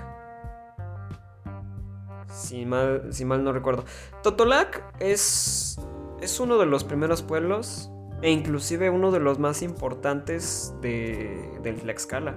[2.28, 3.86] Si mal, si mal no recuerdo.
[4.24, 5.80] Totolac es,
[6.20, 7.90] es uno de los primeros pueblos
[8.22, 12.36] e inclusive uno de los más importantes de, de Tlaxcala.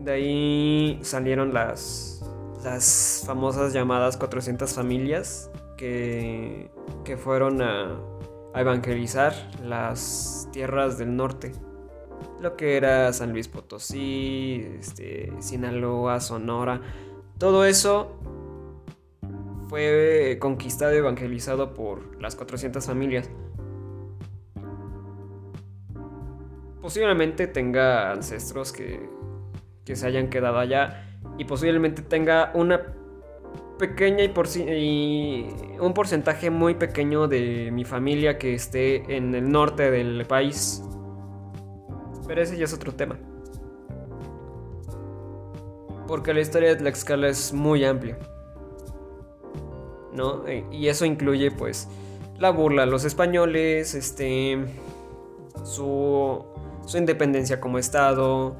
[0.00, 2.24] De ahí salieron las,
[2.64, 6.70] las famosas llamadas 400 familias que,
[7.04, 8.00] que fueron a,
[8.54, 9.32] evangelizar
[9.62, 11.52] las tierras del norte.
[12.40, 16.80] Lo que era San Luis Potosí, este, Sinaloa, Sonora.
[17.38, 18.18] Todo eso
[19.68, 23.30] fue conquistado y evangelizado por las 400 familias.
[26.80, 29.08] Posiblemente tenga ancestros que,
[29.84, 31.04] que se hayan quedado allá
[31.38, 32.80] y posiblemente tenga una
[33.78, 35.46] pequeña y, por, y
[35.80, 40.82] un porcentaje muy pequeño de mi familia que esté en el norte del país.
[42.26, 43.18] Pero ese ya es otro tema.
[46.06, 48.18] Porque la historia de Tlaxcala es muy amplia.
[50.12, 50.46] ¿No?
[50.46, 51.88] E, y eso incluye pues
[52.38, 54.58] la burla a los españoles, este
[55.64, 56.44] su
[56.86, 58.56] su independencia como estado,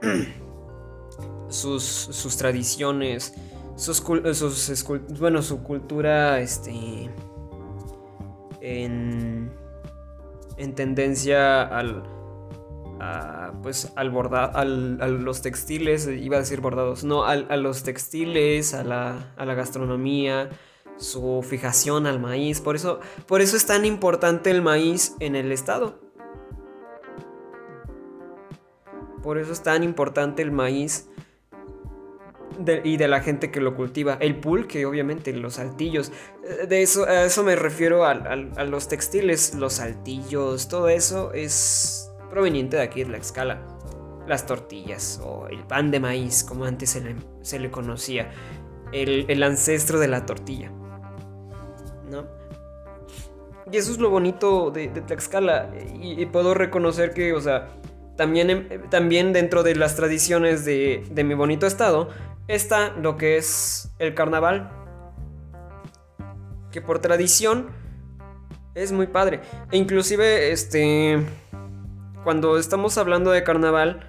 [1.48, 3.34] sus, sus tradiciones,
[3.76, 4.02] sus,
[5.18, 7.10] bueno, su cultura este
[8.60, 9.50] en,
[10.56, 12.02] en tendencia al
[13.62, 18.84] pues al bordar a los textiles iba a decir bordados no a los textiles a
[18.84, 20.50] la, a la gastronomía
[20.98, 25.50] su fijación al maíz por eso por eso es tan importante el maíz en el
[25.50, 25.98] estado
[29.22, 31.08] por eso es tan importante el maíz
[32.84, 34.16] y de la gente que lo cultiva.
[34.20, 36.12] El pulque, obviamente, los saltillos.
[36.44, 42.10] Eh, de eso, a eso me refiero a, los textiles, los saltillos, todo eso es
[42.28, 43.62] proveniente de aquí de la escala.
[44.26, 46.90] Las tortillas o el pan de maíz, como antes
[47.42, 48.30] se le, conocía.
[48.92, 50.70] El, ancestro de la tortilla.
[52.10, 52.26] ¿No?
[53.72, 55.70] Y eso es lo bonito de, Tlaxcala.
[55.94, 57.79] Y, puedo reconocer que, o sea,
[58.20, 62.10] también, también dentro de las tradiciones de, de mi bonito estado,
[62.48, 64.70] está lo que es el carnaval.
[66.70, 67.70] Que por tradición
[68.74, 69.40] es muy padre.
[69.70, 71.18] E inclusive, este.
[72.22, 74.06] Cuando estamos hablando de carnaval.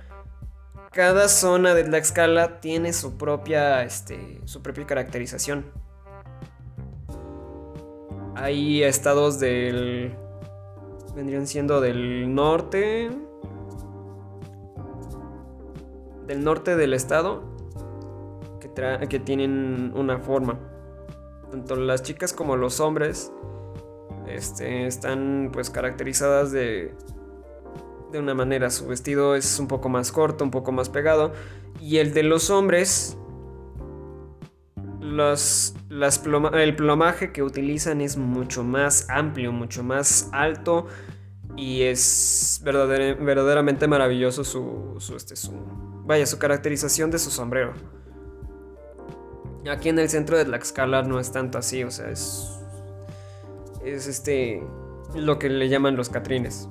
[0.91, 3.81] Cada zona de la escala tiene su propia.
[3.83, 4.41] Este.
[4.43, 5.71] su propia caracterización.
[8.35, 10.17] Hay estados del.
[11.15, 13.09] Vendrían siendo del norte.
[16.31, 17.43] Del norte del estado
[19.09, 20.57] que tienen una forma.
[21.49, 23.33] Tanto las chicas como los hombres
[24.27, 26.95] este, están pues caracterizadas de,
[28.13, 28.69] de una manera.
[28.69, 31.33] Su vestido es un poco más corto, un poco más pegado.
[31.81, 33.17] Y el de los hombres,
[35.01, 35.75] las
[36.53, 40.87] el plomaje que utilizan es mucho más amplio, mucho más alto.
[41.57, 45.51] Y es verdaderamente maravilloso su, su, este, su,
[46.11, 47.73] vaya, su caracterización de su sombrero.
[49.69, 52.59] Aquí en el centro de Tlaxcala no es tanto así, o sea, es.
[53.85, 54.61] Es este.
[55.15, 56.67] Lo que le llaman los catrines.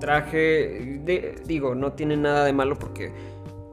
[0.00, 1.02] Traje.
[1.44, 3.12] digo, no tiene nada de malo porque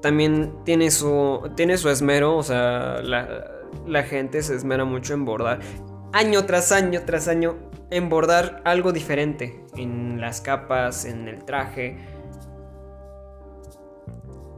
[0.01, 1.49] también tiene su.
[1.55, 3.47] Tiene su esmero, o sea, la,
[3.87, 5.59] la gente se esmera mucho en bordar.
[6.11, 7.55] Año tras año tras año,
[7.91, 9.63] en bordar algo diferente.
[9.77, 12.14] En las capas, en el traje.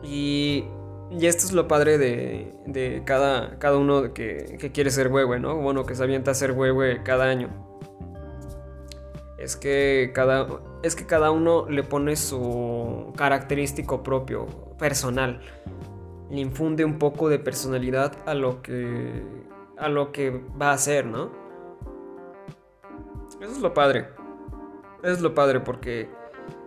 [0.03, 0.65] Y
[1.09, 5.39] y esto es lo padre de, de cada, cada uno que, que, quiere ser huehue,
[5.39, 5.55] ¿no?
[5.55, 7.49] Bueno, que se avienta a ser huehue cada año.
[9.37, 10.47] Es que, cada,
[10.83, 15.39] es que cada uno le pone su característico propio, personal.
[16.29, 19.23] Le infunde un poco de personalidad a lo que,
[19.77, 21.31] a lo que va a hacer, ¿no?
[23.39, 24.09] Eso es lo padre.
[25.03, 26.09] Eso es lo padre porque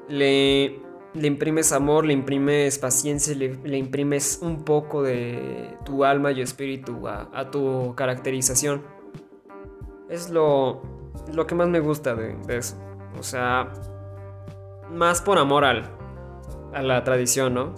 [0.08, 0.80] le
[1.14, 7.08] le imprimes amor, le imprimes paciencia, le, imprimes un poco de tu alma y espíritu
[7.08, 8.82] a, tu caracterización.
[10.08, 10.82] es lo,
[11.32, 12.76] lo que más me gusta de, de eso.
[13.18, 13.72] O sea,
[14.90, 15.90] más por amor al,
[16.72, 17.74] a la tradición, ¿no?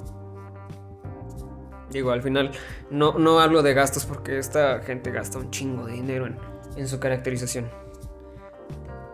[1.91, 2.53] Digo, al final
[2.91, 6.39] no, no hablo de gastos porque esta gente gasta un chingo de dinero en,
[6.77, 7.69] en su caracterización.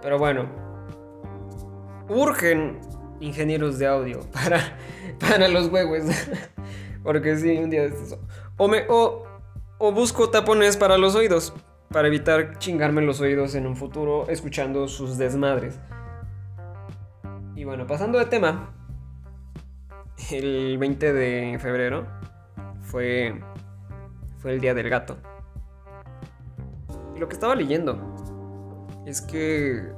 [0.00, 0.46] Pero bueno,
[2.08, 2.80] urgen
[3.20, 4.60] ingenieros de audio para,
[5.18, 6.04] para los huevos.
[7.02, 8.18] porque sí, un día de estos.
[8.56, 9.24] O, me, o,
[9.78, 11.52] o busco tapones para los oídos.
[11.90, 15.78] Para evitar chingarme los oídos en un futuro escuchando sus desmadres.
[17.56, 18.74] Y bueno, pasando de tema.
[20.30, 22.06] El 20 de febrero
[22.82, 23.40] fue,
[24.38, 25.16] fue el día del gato.
[27.16, 27.98] Y lo que estaba leyendo
[29.06, 29.90] es que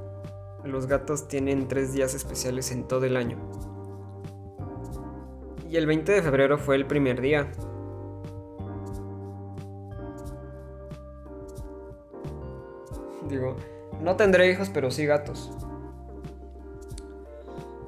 [0.64, 3.38] los gatos tienen tres días especiales en todo el año.
[5.68, 7.50] Y el 20 de febrero fue el primer día.
[13.28, 13.56] Digo,
[14.02, 15.52] no tendré hijos, pero sí gatos.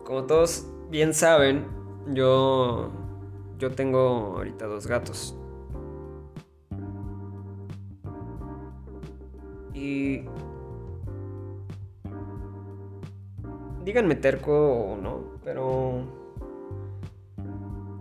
[0.05, 1.67] Como todos bien saben,
[2.13, 2.91] yo
[3.63, 5.37] yo tengo ahorita dos gatos.
[9.73, 10.25] Y
[13.85, 16.03] díganme terco o no, pero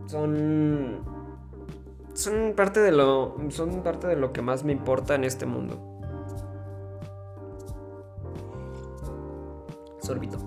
[0.06, 1.00] son
[2.14, 5.88] son parte de lo son parte de lo que más me importa en este mundo.
[10.02, 10.38] Sorbito.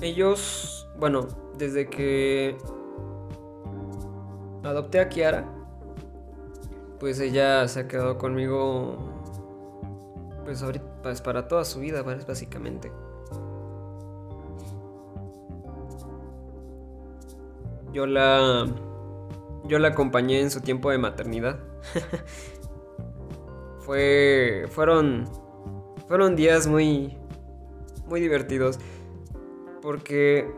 [0.00, 2.56] Ellos, bueno, desde que
[4.62, 5.55] adopté a Kiara,
[6.98, 8.96] pues ella se ha quedado conmigo
[10.44, 12.90] pues ahorita pues para toda su vida, básicamente.
[17.92, 18.66] Yo la
[19.64, 21.58] yo la acompañé en su tiempo de maternidad.
[23.80, 25.28] Fue fueron
[26.08, 27.16] fueron días muy
[28.06, 28.78] muy divertidos
[29.82, 30.48] porque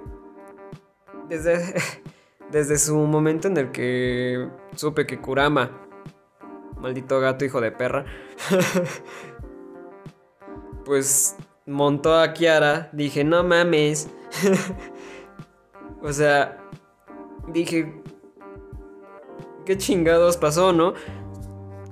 [1.28, 1.74] desde
[2.52, 5.87] desde su momento en el que supe que Kurama
[6.80, 8.04] maldito gato hijo de perra,
[10.84, 14.08] pues montó a Kiara, dije, no mames.
[16.02, 16.58] o sea,
[17.48, 18.00] dije,
[19.66, 20.94] ¿qué chingados pasó, no?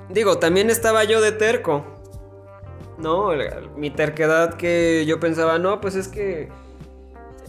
[0.08, 1.84] Digo, también estaba yo de terco.
[2.98, 3.30] No,
[3.76, 6.48] mi terquedad que yo pensaba, no, pues es que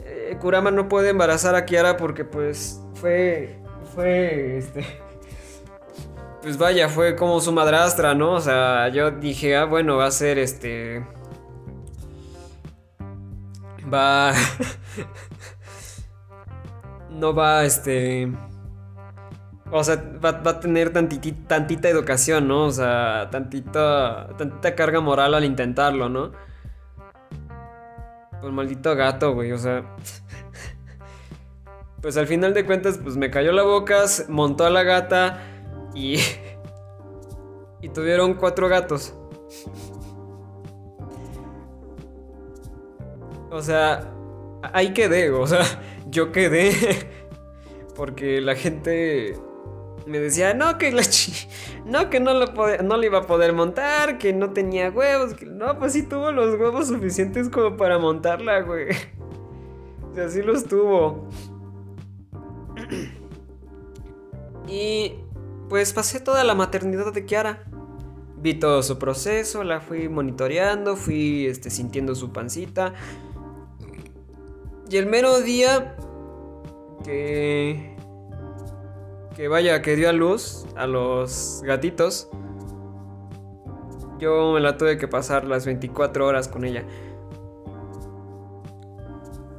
[0.03, 3.57] eh, Kurama no puede embarazar a Kiara porque pues fue,
[3.95, 4.85] fue, este,
[6.47, 8.31] pues vaya, fue como su madrastra, ¿no?
[8.31, 11.05] O sea, yo dije, ah, bueno, va a ser este...
[13.93, 14.31] Va...
[17.11, 18.31] no va, este...
[19.71, 22.67] O sea, va, a tener tantita educación, ¿no?
[22.67, 26.31] O sea, tantita, tantita carga moral al intentarlo, ¿no?
[28.39, 29.83] Pues maldito gato, güey, o sea...
[32.01, 35.56] Pues al final de cuentas, pues me cayó la boca, montó a la gata
[35.97, 36.19] y...
[37.81, 39.13] y tuvieron cuatro gatos.
[43.49, 44.11] O sea,
[44.73, 45.63] ahí quedé, o sea,
[46.09, 46.71] yo quedé.
[47.95, 49.35] Porque la gente
[50.05, 51.01] me decía, no, que la
[51.85, 52.45] no, que no lo,
[52.83, 55.41] no le iba a poder montar, que no tenía huevos.
[55.41, 58.89] No, pues sí tuvo los huevos suficientes como para montarla, güey.
[60.11, 61.27] O sea, sí los tuvo.
[64.67, 65.15] y
[65.69, 67.63] pues pasé toda la maternidad de Kiara.
[68.37, 72.93] Vi todo su proceso, la fui monitoreando, fui este, sintiendo su pancita.
[74.89, 75.95] Y el mero día
[77.03, 77.95] que...
[79.35, 82.29] Que vaya, que dio a luz a los gatitos.
[84.19, 86.85] Yo me la tuve que pasar las 24 horas con ella.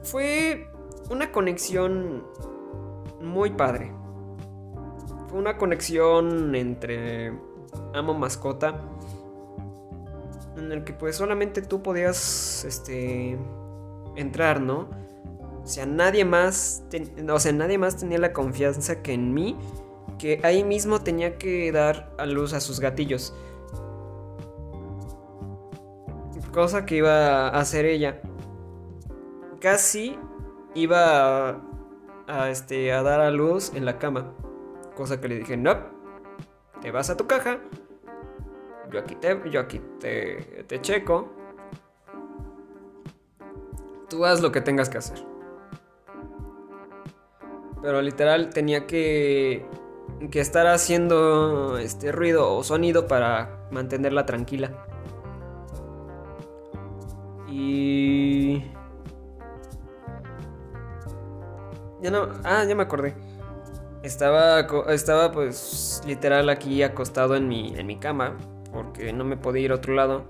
[0.02, 0.68] Fue
[1.11, 2.24] una conexión
[3.20, 3.92] muy padre.
[5.28, 7.32] Fue una conexión entre
[7.94, 8.80] amo mascota.
[10.56, 13.38] En el que pues solamente tú podías este
[14.16, 14.88] entrar, ¿no?
[15.62, 16.82] O sea, nadie más,
[17.30, 19.56] o sea, nadie más tenía la confianza que en mí,
[20.18, 23.34] que ahí mismo tenía que dar a luz a sus gatillos.
[26.52, 28.20] Cosa que iba a hacer ella.
[29.60, 30.18] Casi
[30.74, 31.60] iba a,
[32.26, 34.32] a, este, a dar a luz en la cama.
[34.99, 35.76] Cosa que le dije, no,
[36.82, 37.61] te vas a tu caja.
[38.90, 41.28] Yo aquí te, yo aquí te, te checo.
[44.09, 45.24] Tú haz lo que tengas que hacer.
[47.80, 49.64] Pero literal tenía que
[50.32, 54.84] que estar haciendo este ruido o sonido para mantenerla tranquila.
[57.46, 58.64] Y
[62.03, 63.38] ya no, ah, ya me acordé.
[64.09, 68.38] Estaba estaba pues literal aquí acostado en mi en mi cama
[68.72, 70.24] porque no me podía ir a otro lado.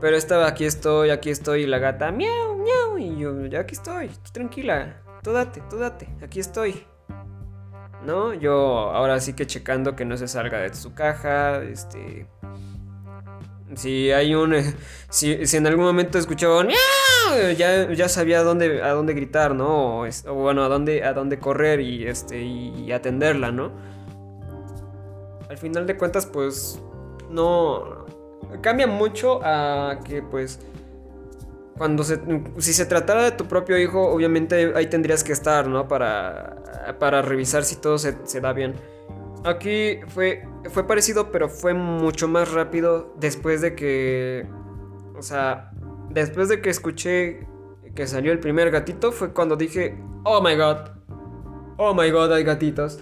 [0.00, 3.74] Pero estaba aquí estoy, aquí estoy y la gata miau, miau y yo ya aquí
[3.74, 5.02] estoy, tranquila.
[5.22, 6.86] Tú date, tú date, aquí estoy.
[8.04, 8.34] ¿no?
[8.34, 12.26] Yo ahora sí que checando que no se salga de su caja, este...
[13.74, 14.54] Si hay un...
[15.10, 16.58] Si, en algún momento escuchaba
[17.56, 20.02] ya, ya sabía dónde, a dónde gritar, ¿no?
[20.02, 23.72] O, bueno, a dónde, a dónde correr y, este, y atenderla, ¿no?
[25.48, 26.80] Al final de cuentas, pues...
[27.28, 28.06] No...
[28.62, 30.58] Cambia mucho a que, pues
[31.80, 32.20] cuando se,
[32.58, 35.88] si se tratara de tu propio hijo, obviamente ahí tendrías que estar, ¿no?
[35.88, 36.56] Para,
[36.98, 38.12] para revisar si todo se,
[38.42, 38.74] da bien.
[39.46, 44.46] Aquí fue, fue parecido, pero fue mucho más rápido después de que...
[45.16, 45.70] O sea,
[46.10, 47.46] después de que escuché
[47.94, 50.90] que salió el primer gatito, fue cuando dije, oh my god,
[51.76, 53.00] oh my god, hay gatitos.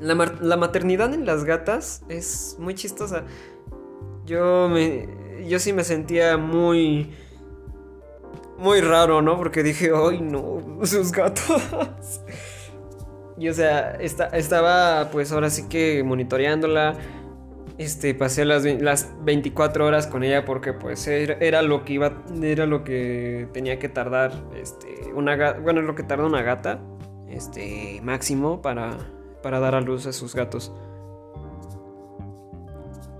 [0.00, 3.24] La, maternidad en las gatas es muy chistosa.
[4.24, 5.08] Yo me
[5.48, 7.14] yo sí me sentía muy
[8.58, 9.36] muy raro, ¿no?
[9.36, 11.62] Porque dije, ay, no, sus gatos.
[13.38, 16.94] y o sea, estaba pues ahora sí que monitoreándola.
[17.78, 22.64] Este, pasé las, las 24 horas con ella porque pues era, lo que iba, era
[22.64, 26.80] lo que tenía que tardar, este, una bueno, lo que tarda una gata,
[27.28, 28.96] este, máximo para,
[29.42, 30.72] para dar a luz a sus gatos.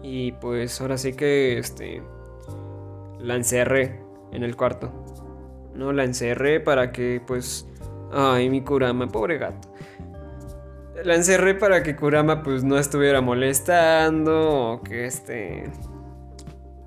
[0.02, 2.02] Y pues ahora sí que, este,
[3.18, 4.00] la encerré
[4.32, 4.92] en el cuarto.
[5.74, 7.68] No, la encerré para que, pues.
[8.12, 9.68] Ay, mi Kurama, pobre gato.
[11.04, 14.72] La encerré para que Kurama, pues, no estuviera molestando.
[14.72, 15.70] O que este.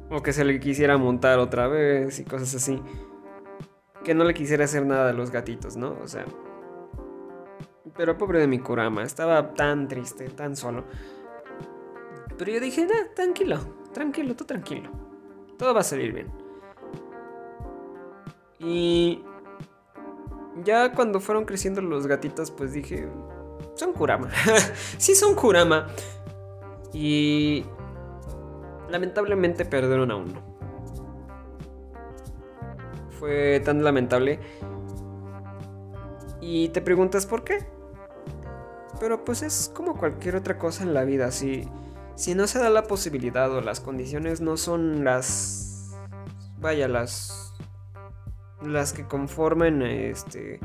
[0.09, 2.81] O que se le quisiera montar otra vez y cosas así.
[4.03, 5.97] Que no le quisiera hacer nada a los gatitos, ¿no?
[6.03, 6.25] O sea.
[7.95, 10.85] Pero pobre de mi Kurama, estaba tan triste, tan solo.
[12.37, 13.59] Pero yo dije, nah, tranquilo,
[13.93, 14.89] tranquilo, tú tranquilo.
[15.57, 16.31] Todo va a salir bien.
[18.59, 19.23] Y
[20.63, 23.09] ya cuando fueron creciendo los gatitos, pues dije,
[23.79, 24.29] son Kurama.
[24.97, 25.87] sí, son Kurama.
[26.93, 27.65] Y
[28.89, 30.33] lamentablemente perdieron a uno.
[33.19, 34.39] Fue tan lamentable.
[36.41, 37.65] Y te preguntas por qué.
[38.99, 41.31] Pero pues es como cualquier otra cosa en la vida.
[41.31, 41.67] Si
[42.19, 45.95] si no se da la posibilidad o las condiciones no son las
[46.59, 47.53] vaya las
[48.61, 50.59] las que conformen este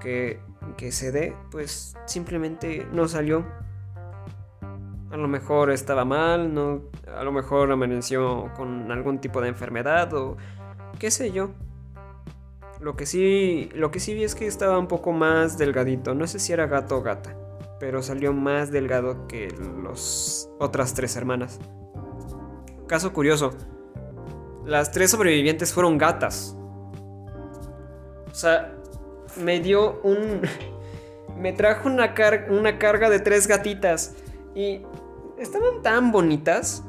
[0.00, 0.38] que,
[0.76, 3.44] que se dé pues simplemente no salió
[5.10, 6.82] a lo mejor estaba mal no
[7.16, 10.36] a lo mejor amaneció con algún tipo de enfermedad o
[10.98, 11.50] qué sé yo
[12.80, 16.26] lo que sí lo que sí vi es que estaba un poco más delgadito no
[16.26, 17.36] sé si era gato o gata
[17.78, 21.60] pero salió más delgado que las otras tres hermanas.
[22.86, 23.52] Caso curioso,
[24.64, 26.56] las tres sobrevivientes fueron gatas.
[28.30, 28.75] O sea,
[29.38, 30.42] me dio un...
[31.38, 32.14] me trajo una,
[32.50, 34.16] una carga de tres gatitas
[34.54, 34.82] y
[35.38, 36.82] estaban tan bonitas.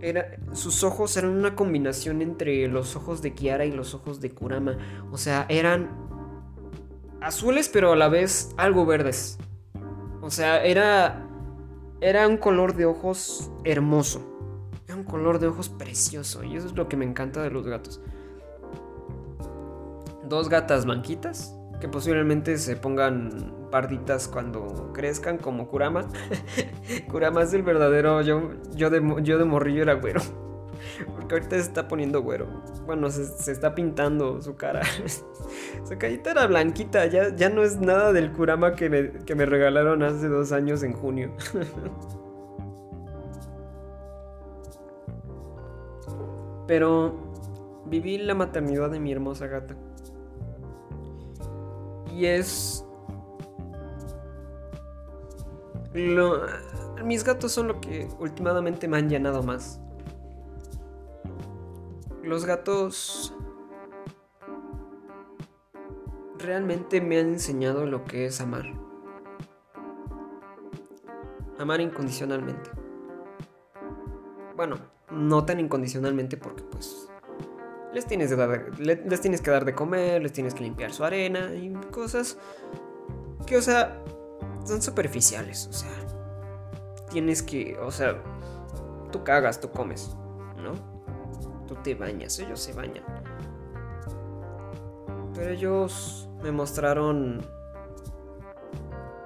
[0.00, 4.30] Era, sus ojos eran una combinación entre los ojos de Kiara y los ojos de
[4.30, 4.76] Kurama.
[5.12, 5.90] O sea, eran
[7.20, 9.38] azules pero a la vez algo verdes.
[10.20, 11.28] O sea, era.
[12.00, 14.22] Era un color de ojos hermoso.
[14.86, 16.42] Era un color de ojos precioso.
[16.42, 18.00] Y eso es lo que me encanta de los gatos.
[20.28, 21.56] Dos gatas blanquitas.
[21.82, 26.06] Que posiblemente se pongan parditas cuando crezcan, como Kurama.
[27.10, 28.22] Kurama es el verdadero.
[28.22, 30.20] Yo, yo, de, yo de morrillo era güero.
[31.16, 32.46] Porque ahorita se está poniendo güero.
[32.86, 34.82] Bueno, se, está pintando su cara.
[35.84, 37.06] su carita era blanquita.
[37.06, 40.84] Ya, ya no es nada del Kurama que me, que me regalaron hace dos años
[40.84, 41.34] en junio.
[46.68, 49.74] Pero viví la maternidad de mi hermosa gata.
[52.12, 52.84] Y es...
[57.04, 59.80] Mis gatos son lo que últimamente me han llenado más.
[62.22, 63.34] Los gatos
[66.38, 68.64] realmente me han enseñado lo que es amar.
[71.58, 72.70] Amar incondicionalmente.
[74.56, 74.76] Bueno,
[75.10, 77.11] no tan incondicionalmente porque pues
[77.92, 81.04] les tienes, que dar, les tienes que dar de comer, les tienes que limpiar su
[81.04, 82.38] arena y cosas
[83.46, 84.02] que, o sea,
[84.64, 85.90] son superficiales, o sea,
[87.10, 88.22] tienes que, o sea,
[89.10, 90.16] tú cagas, tú comes,
[90.56, 90.72] ¿no?
[91.66, 93.04] Tú te bañas, ellos se bañan.
[95.34, 97.40] Pero ellos me mostraron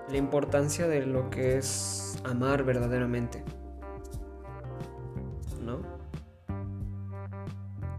[0.09, 3.45] la importancia de lo que es amar verdaderamente.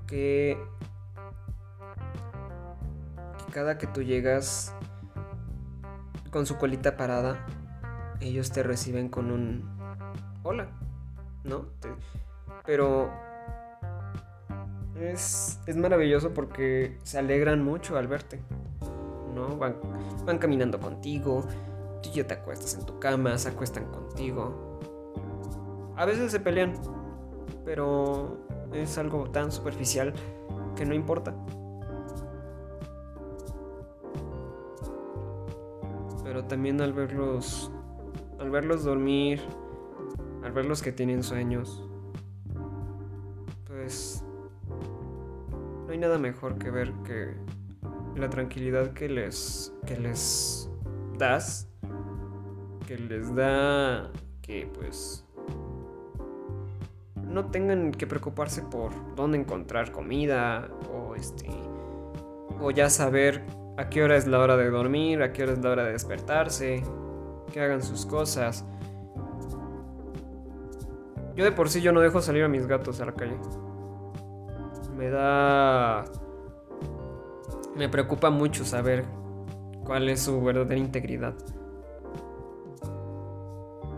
[0.08, 0.58] Que,
[3.38, 4.74] que cada que tú llegas
[6.32, 7.46] con su colita parada,
[8.22, 9.78] ellos te reciben con un
[10.44, 10.68] hola,
[11.44, 11.66] ¿no?
[12.68, 13.10] pero
[15.00, 18.42] es, es maravilloso porque se alegran mucho al verte,
[19.34, 19.58] ¿no?
[19.58, 19.78] Van,
[20.26, 21.46] van caminando contigo,
[22.04, 24.80] tú ya te acuestas en tu cama, se acuestan contigo.
[25.96, 26.74] A veces se pelean,
[27.64, 30.14] pero es algo tan superficial
[30.76, 31.36] que no importa.
[36.24, 37.72] Pero también al verlos
[38.40, 39.42] al verlos dormir,
[40.44, 41.84] al verlos que tienen sueños,
[43.66, 44.24] pues
[45.86, 47.36] no hay nada mejor que ver que
[48.16, 50.70] la tranquilidad que les que les
[51.18, 51.68] das
[52.88, 54.12] que les da
[54.42, 55.27] que pues
[57.28, 61.48] no tengan que preocuparse por dónde encontrar comida o este
[62.60, 63.44] o ya saber
[63.78, 65.92] a qué hora es la hora de dormir, a qué hora es la hora de
[65.92, 66.84] despertarse,
[67.52, 68.66] que hagan sus cosas.
[71.36, 73.38] Yo de por sí yo no dejo salir a mis gatos a la calle.
[74.98, 76.06] Me da
[77.76, 79.06] me preocupa mucho saber
[79.86, 81.36] cuál es su verdadera integridad.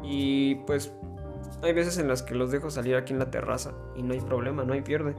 [0.04, 0.94] Y pues
[1.62, 4.22] hay veces en las que los dejo salir aquí en la terraza y no hay
[4.22, 5.14] problema, no hay pierde.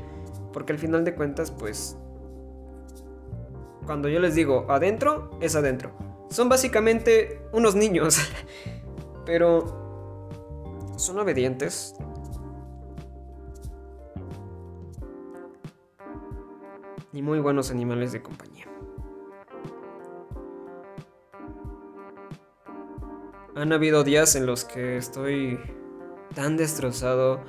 [0.52, 1.96] Porque al final de cuentas, pues...
[3.86, 5.90] Cuando yo les digo adentro, es adentro.
[6.30, 8.18] Son básicamente unos niños.
[9.26, 9.78] Pero...
[10.96, 11.94] Son obedientes.
[17.12, 18.66] Y muy buenos animales de compañía.
[23.56, 25.58] Han habido días en los que estoy
[26.34, 27.40] tan destrozado,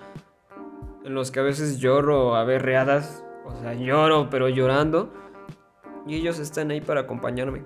[1.03, 5.11] en los que a veces lloro a berreadas, o sea, lloro pero llorando,
[6.05, 7.63] y ellos están ahí para acompañarme.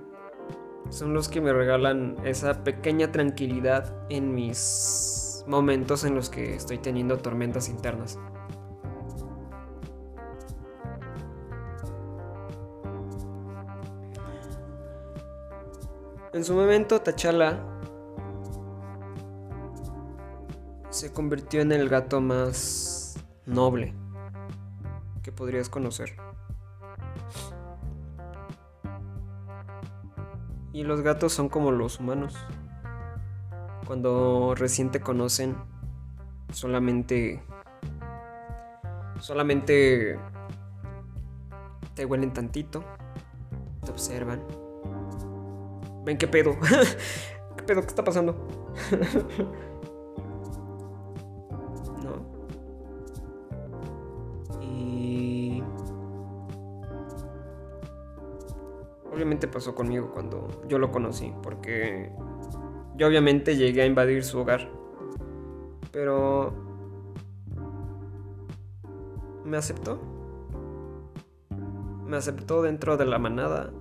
[0.89, 6.78] Son los que me regalan esa pequeña tranquilidad en mis momentos en los que estoy
[6.78, 8.20] teniendo tormentas internas.
[16.34, 17.74] En su momento, Tachala
[20.95, 23.93] se convirtió en el gato más noble
[25.23, 26.15] que podrías conocer.
[30.71, 32.37] Y los gatos son como los humanos.
[33.85, 35.57] Cuando recién te conocen,
[36.53, 37.43] solamente
[39.19, 40.17] solamente
[41.93, 42.85] te huelen tantito,
[43.83, 44.41] te observan.
[46.05, 46.57] Ven qué pedo.
[47.57, 47.81] ¿Qué pedo?
[47.81, 48.47] ¿Qué está pasando?
[59.47, 62.11] pasó conmigo cuando yo lo conocí, porque
[62.97, 64.69] yo obviamente llegué a invadir su hogar.
[65.91, 66.53] Pero...
[69.43, 69.99] Me aceptó.
[72.05, 73.71] Me aceptó dentro de la manada.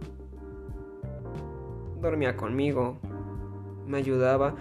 [2.00, 2.98] Dormía conmigo.
[3.86, 4.54] Me ayudaba.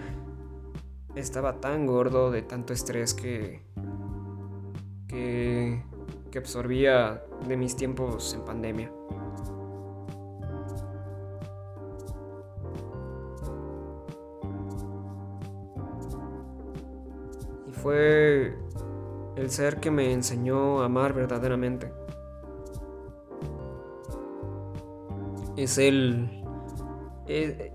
[1.14, 3.62] Estaba tan gordo de tanto estrés que...
[5.08, 5.82] que
[6.38, 8.92] absorbía de mis tiempos en pandemia.
[17.84, 18.56] Fue
[19.36, 21.92] el ser que me enseñó a amar verdaderamente.
[25.54, 26.42] Es el...
[27.26, 27.74] Eh,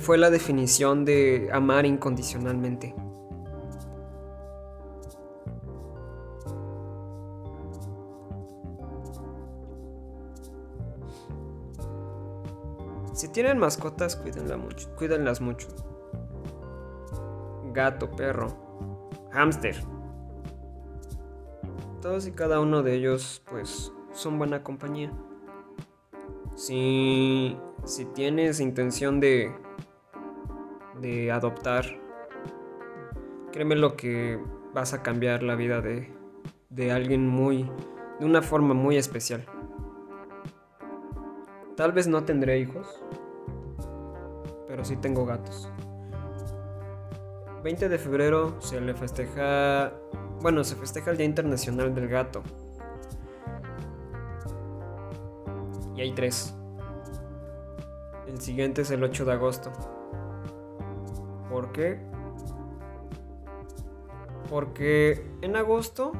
[0.00, 2.96] fue la definición de amar incondicionalmente.
[13.12, 14.58] Si tienen mascotas, cuídenla
[14.98, 15.68] cuídenlas mucho.
[17.72, 18.63] Gato, perro,
[19.34, 19.76] hámster.
[22.00, 25.12] Todos y cada uno de ellos, pues, son buena compañía.
[26.54, 29.52] Si, si tienes intención de,
[31.00, 31.84] de adoptar,
[33.52, 34.38] créeme lo que
[34.72, 36.12] vas a cambiar la vida de,
[36.70, 37.68] de alguien muy,
[38.20, 39.44] de una forma muy especial.
[41.76, 43.02] Tal vez no tendré hijos,
[44.68, 45.73] pero sí tengo gatos.
[47.64, 49.90] 20 de febrero se le festeja.
[50.42, 52.42] Bueno, se festeja el Día Internacional del Gato.
[55.96, 56.54] Y hay tres.
[58.28, 59.72] El siguiente es el 8 de agosto.
[61.48, 61.98] ¿Por qué?
[64.50, 66.12] Porque en agosto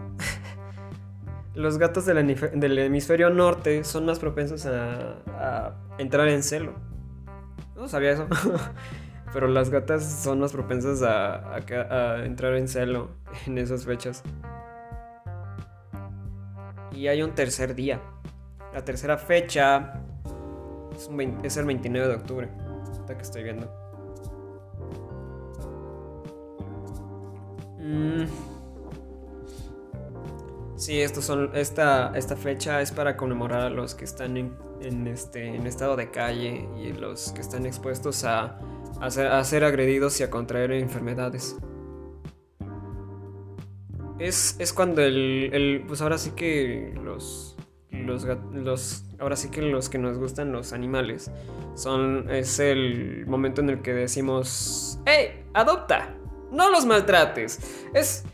[1.54, 6.72] los gatos del, hemisferio norte son más propensos a, entrar en celo.
[7.76, 8.26] No sabía eso.
[9.34, 11.58] Pero las gatas son más propensas a,
[12.24, 13.08] entrar en celo
[13.46, 14.22] en esas fechas.
[16.92, 18.00] Y hay un tercer día.
[18.72, 20.00] La tercera fecha
[21.42, 22.48] es, el 29 de octubre.
[22.92, 23.66] Esta que estoy viendo.
[27.80, 28.26] Mm.
[30.76, 35.56] Sí, estos son, esta, esta fecha es para conmemorar a los que están en, este,
[35.56, 38.58] en estado de calle y los que están expuestos a,
[39.10, 41.56] ser, agredidos y a contraer enfermedades.
[44.18, 47.56] Es, cuando el, Pues ahora sí que los,
[47.90, 49.04] los, los.
[49.18, 51.30] Ahora sí que los que nos gustan los animales.
[51.74, 52.30] Son.
[52.30, 54.98] Es el momento en el que decimos.
[55.04, 55.44] ¡Hey!
[55.52, 56.14] ¡Adopta!
[56.50, 57.86] No los maltrates.
[57.92, 58.24] Es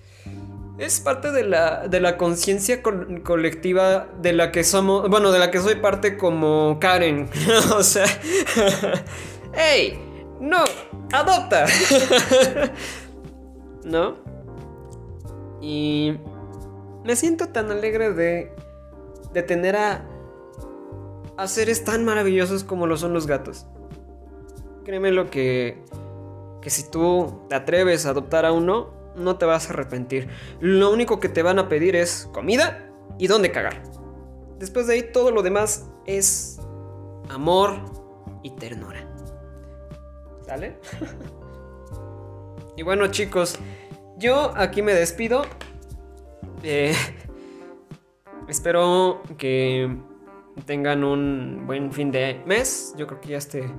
[0.80, 5.50] es parte de la, de la conciencia colectiva de la que somos, bueno, de la
[5.50, 7.28] que soy parte como Karen.
[7.76, 8.06] o sea,
[9.52, 10.09] ¡Ey!
[10.40, 10.64] ¡No!
[11.12, 11.66] ¡Adopta!
[13.84, 14.16] ¿No?
[15.60, 16.14] Y
[17.04, 18.52] me siento tan alegre de,
[19.32, 20.06] de tener a,
[21.46, 23.66] seres tan maravillosos como lo son los gatos.
[24.84, 25.82] Créeme lo que,
[26.60, 30.28] que si tú te atreves a adoptar a uno, no te vas a arrepentir.
[30.60, 33.82] Lo único que te van a pedir es comida y dónde cagar.
[34.58, 36.60] Después de ahí todo lo demás es
[37.30, 37.76] amor
[38.42, 39.09] y ternura.
[42.76, 43.58] Y bueno chicos,
[44.16, 45.42] yo aquí me despido.
[46.62, 46.94] Eh,
[48.48, 49.94] espero que
[50.64, 52.94] tengan un buen fin de mes.
[52.96, 53.70] Yo creo que ya este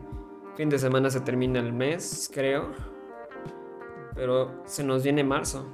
[0.55, 2.73] fin de semana se termina el mes, creo.
[4.13, 5.65] Pero se nos viene marzo.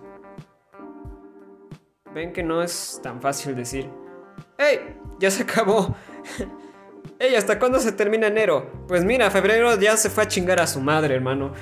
[2.14, 3.89] Ven que no es tan fácil decir,
[4.58, 4.95] ¡Ey!
[5.20, 5.95] Ya se acabó.
[7.20, 7.36] ¡Ey!
[7.36, 8.86] ¿Hasta cuándo se termina enero?
[8.88, 11.53] Pues mira, febrero ya se fue a chingar a su madre, hermano.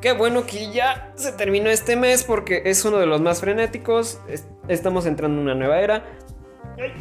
[0.00, 4.20] Qué bueno que ya se terminó este mes porque es uno de los más frenéticos.
[4.68, 6.04] Estamos entrando en una nueva era.
[6.78, 6.92] ¡Ay,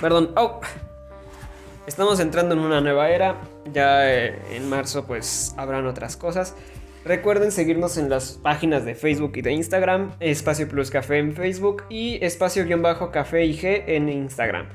[0.00, 0.32] Perdón.
[0.36, 0.60] Oh.
[1.86, 3.36] Estamos entrando en una nueva era.
[3.72, 6.54] Ya eh, en marzo pues habrán otras cosas.
[7.08, 11.84] Recuerden seguirnos en las páginas de Facebook y de Instagram, Espacio Plus Café en Facebook
[11.88, 14.66] y Espacio-Café IG en Instagram.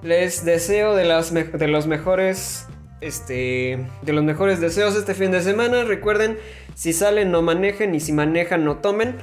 [0.00, 2.66] Les deseo de, de los mejores
[3.02, 5.84] este, de los mejores deseos este fin de semana.
[5.84, 6.38] Recuerden,
[6.74, 9.16] si salen no manejen y si manejan no tomen.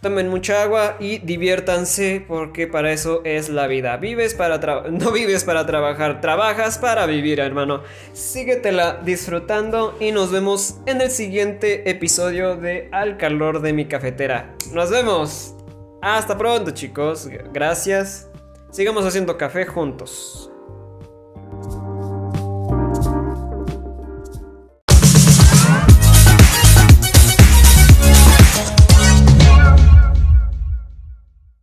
[0.00, 3.98] Tomen mucha agua y diviértanse porque para eso es la vida.
[3.98, 4.58] Vives para
[4.90, 7.82] no vives para trabajar, trabajas para vivir, hermano.
[8.14, 14.54] Síguetela disfrutando y nos vemos en el siguiente episodio de Al calor de mi cafetera.
[14.72, 15.54] Nos vemos.
[16.00, 17.28] Hasta pronto, chicos.
[17.52, 18.30] Gracias.
[18.70, 20.49] Sigamos haciendo café juntos.